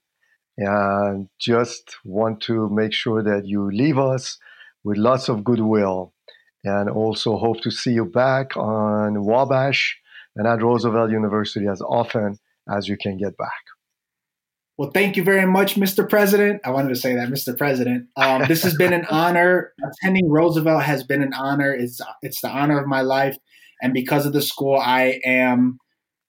And 0.57 1.29
just 1.39 1.95
want 2.03 2.41
to 2.41 2.69
make 2.69 2.93
sure 2.93 3.23
that 3.23 3.45
you 3.45 3.71
leave 3.71 3.97
us 3.97 4.37
with 4.83 4.97
lots 4.97 5.29
of 5.29 5.43
goodwill. 5.45 6.13
And 6.65 6.89
also 6.89 7.37
hope 7.37 7.61
to 7.61 7.71
see 7.71 7.91
you 7.91 8.05
back 8.05 8.57
on 8.57 9.23
Wabash 9.23 9.97
and 10.35 10.45
at 10.45 10.61
Roosevelt 10.61 11.11
University 11.11 11.67
as 11.67 11.81
often 11.81 12.37
as 12.69 12.89
you 12.89 12.97
can 12.97 13.17
get 13.17 13.37
back. 13.37 13.74
Well, 14.77 14.91
thank 14.93 15.15
you 15.15 15.23
very 15.23 15.45
much, 15.45 15.75
Mr. 15.75 16.07
President. 16.07 16.59
I 16.65 16.71
wanted 16.71 16.89
to 16.89 16.95
say 16.95 17.15
that, 17.15 17.29
Mr. 17.29 17.57
President. 17.57 18.07
Um, 18.17 18.43
this 18.47 18.61
has 18.63 18.75
been 18.75 18.91
an 18.91 19.05
honor. 19.09 19.71
Attending 19.83 20.29
Roosevelt 20.29 20.83
has 20.83 21.03
been 21.03 21.21
an 21.21 21.33
honor. 21.33 21.73
It's 21.73 22.01
it's 22.21 22.41
the 22.41 22.49
honor 22.49 22.77
of 22.77 22.87
my 22.87 23.01
life, 23.01 23.37
and 23.81 23.93
because 23.93 24.25
of 24.25 24.33
the 24.33 24.41
school, 24.41 24.77
I 24.77 25.21
am, 25.23 25.77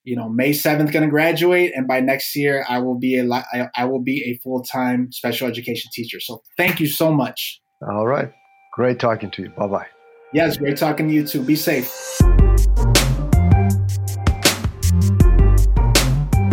you 0.05 0.15
know, 0.15 0.29
May 0.29 0.53
seventh 0.53 0.93
going 0.93 1.05
to 1.05 1.11
graduate, 1.11 1.73
and 1.75 1.89
by 1.89 1.99
next 2.01 2.37
year, 2.37 2.65
I 2.69 2.79
will 2.79 2.99
be 2.99 3.19
a 3.19 3.29
I, 3.33 3.69
I 3.75 3.85
will 3.85 4.03
be 4.03 4.23
a 4.31 4.39
full 4.45 4.63
time 4.63 5.11
special 5.11 5.49
education 5.49 5.91
teacher. 5.93 6.21
So, 6.21 6.43
thank 6.57 6.79
you 6.79 6.87
so 6.87 7.13
much. 7.13 7.61
All 7.83 8.07
right, 8.07 8.33
great 8.75 9.01
talking 9.01 9.31
to 9.33 9.43
you. 9.43 9.51
Bye 9.51 9.67
bye. 9.67 9.87
Yes, 10.33 10.57
great 10.57 10.77
talking 10.77 11.09
to 11.09 11.15
you 11.15 11.27
too. 11.27 11.43
Be 11.43 11.57
safe. 11.57 11.93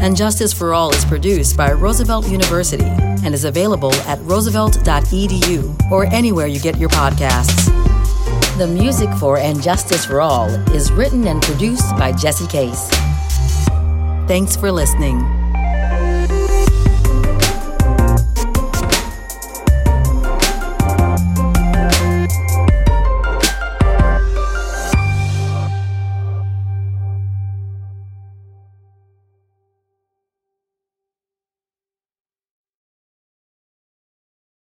And 0.04 0.18
Justice 0.18 0.52
for 0.52 0.74
All 0.74 0.94
is 0.94 1.06
produced 1.06 1.56
by 1.56 1.72
Roosevelt 1.72 2.28
University 2.28 2.84
and 2.84 3.34
is 3.34 3.46
available 3.46 3.94
at 4.06 4.20
roosevelt.edu 4.24 5.92
or 5.92 6.06
anywhere 6.08 6.46
you 6.46 6.60
get 6.60 6.78
your 6.78 6.89
podcasts. 6.89 7.68
The 8.58 8.68
music 8.68 9.10
for 9.12 9.38
And 9.38 9.63
Justice 9.63 10.06
for 10.06 10.20
All 10.20 10.50
is 10.72 10.92
written 10.92 11.26
and 11.28 11.42
produced 11.42 11.89
by 11.96 12.12
Jesse 12.12 12.48
Case. 12.48 12.89
Thanks 14.28 14.58
for 14.58 14.74
listening. 14.74 15.42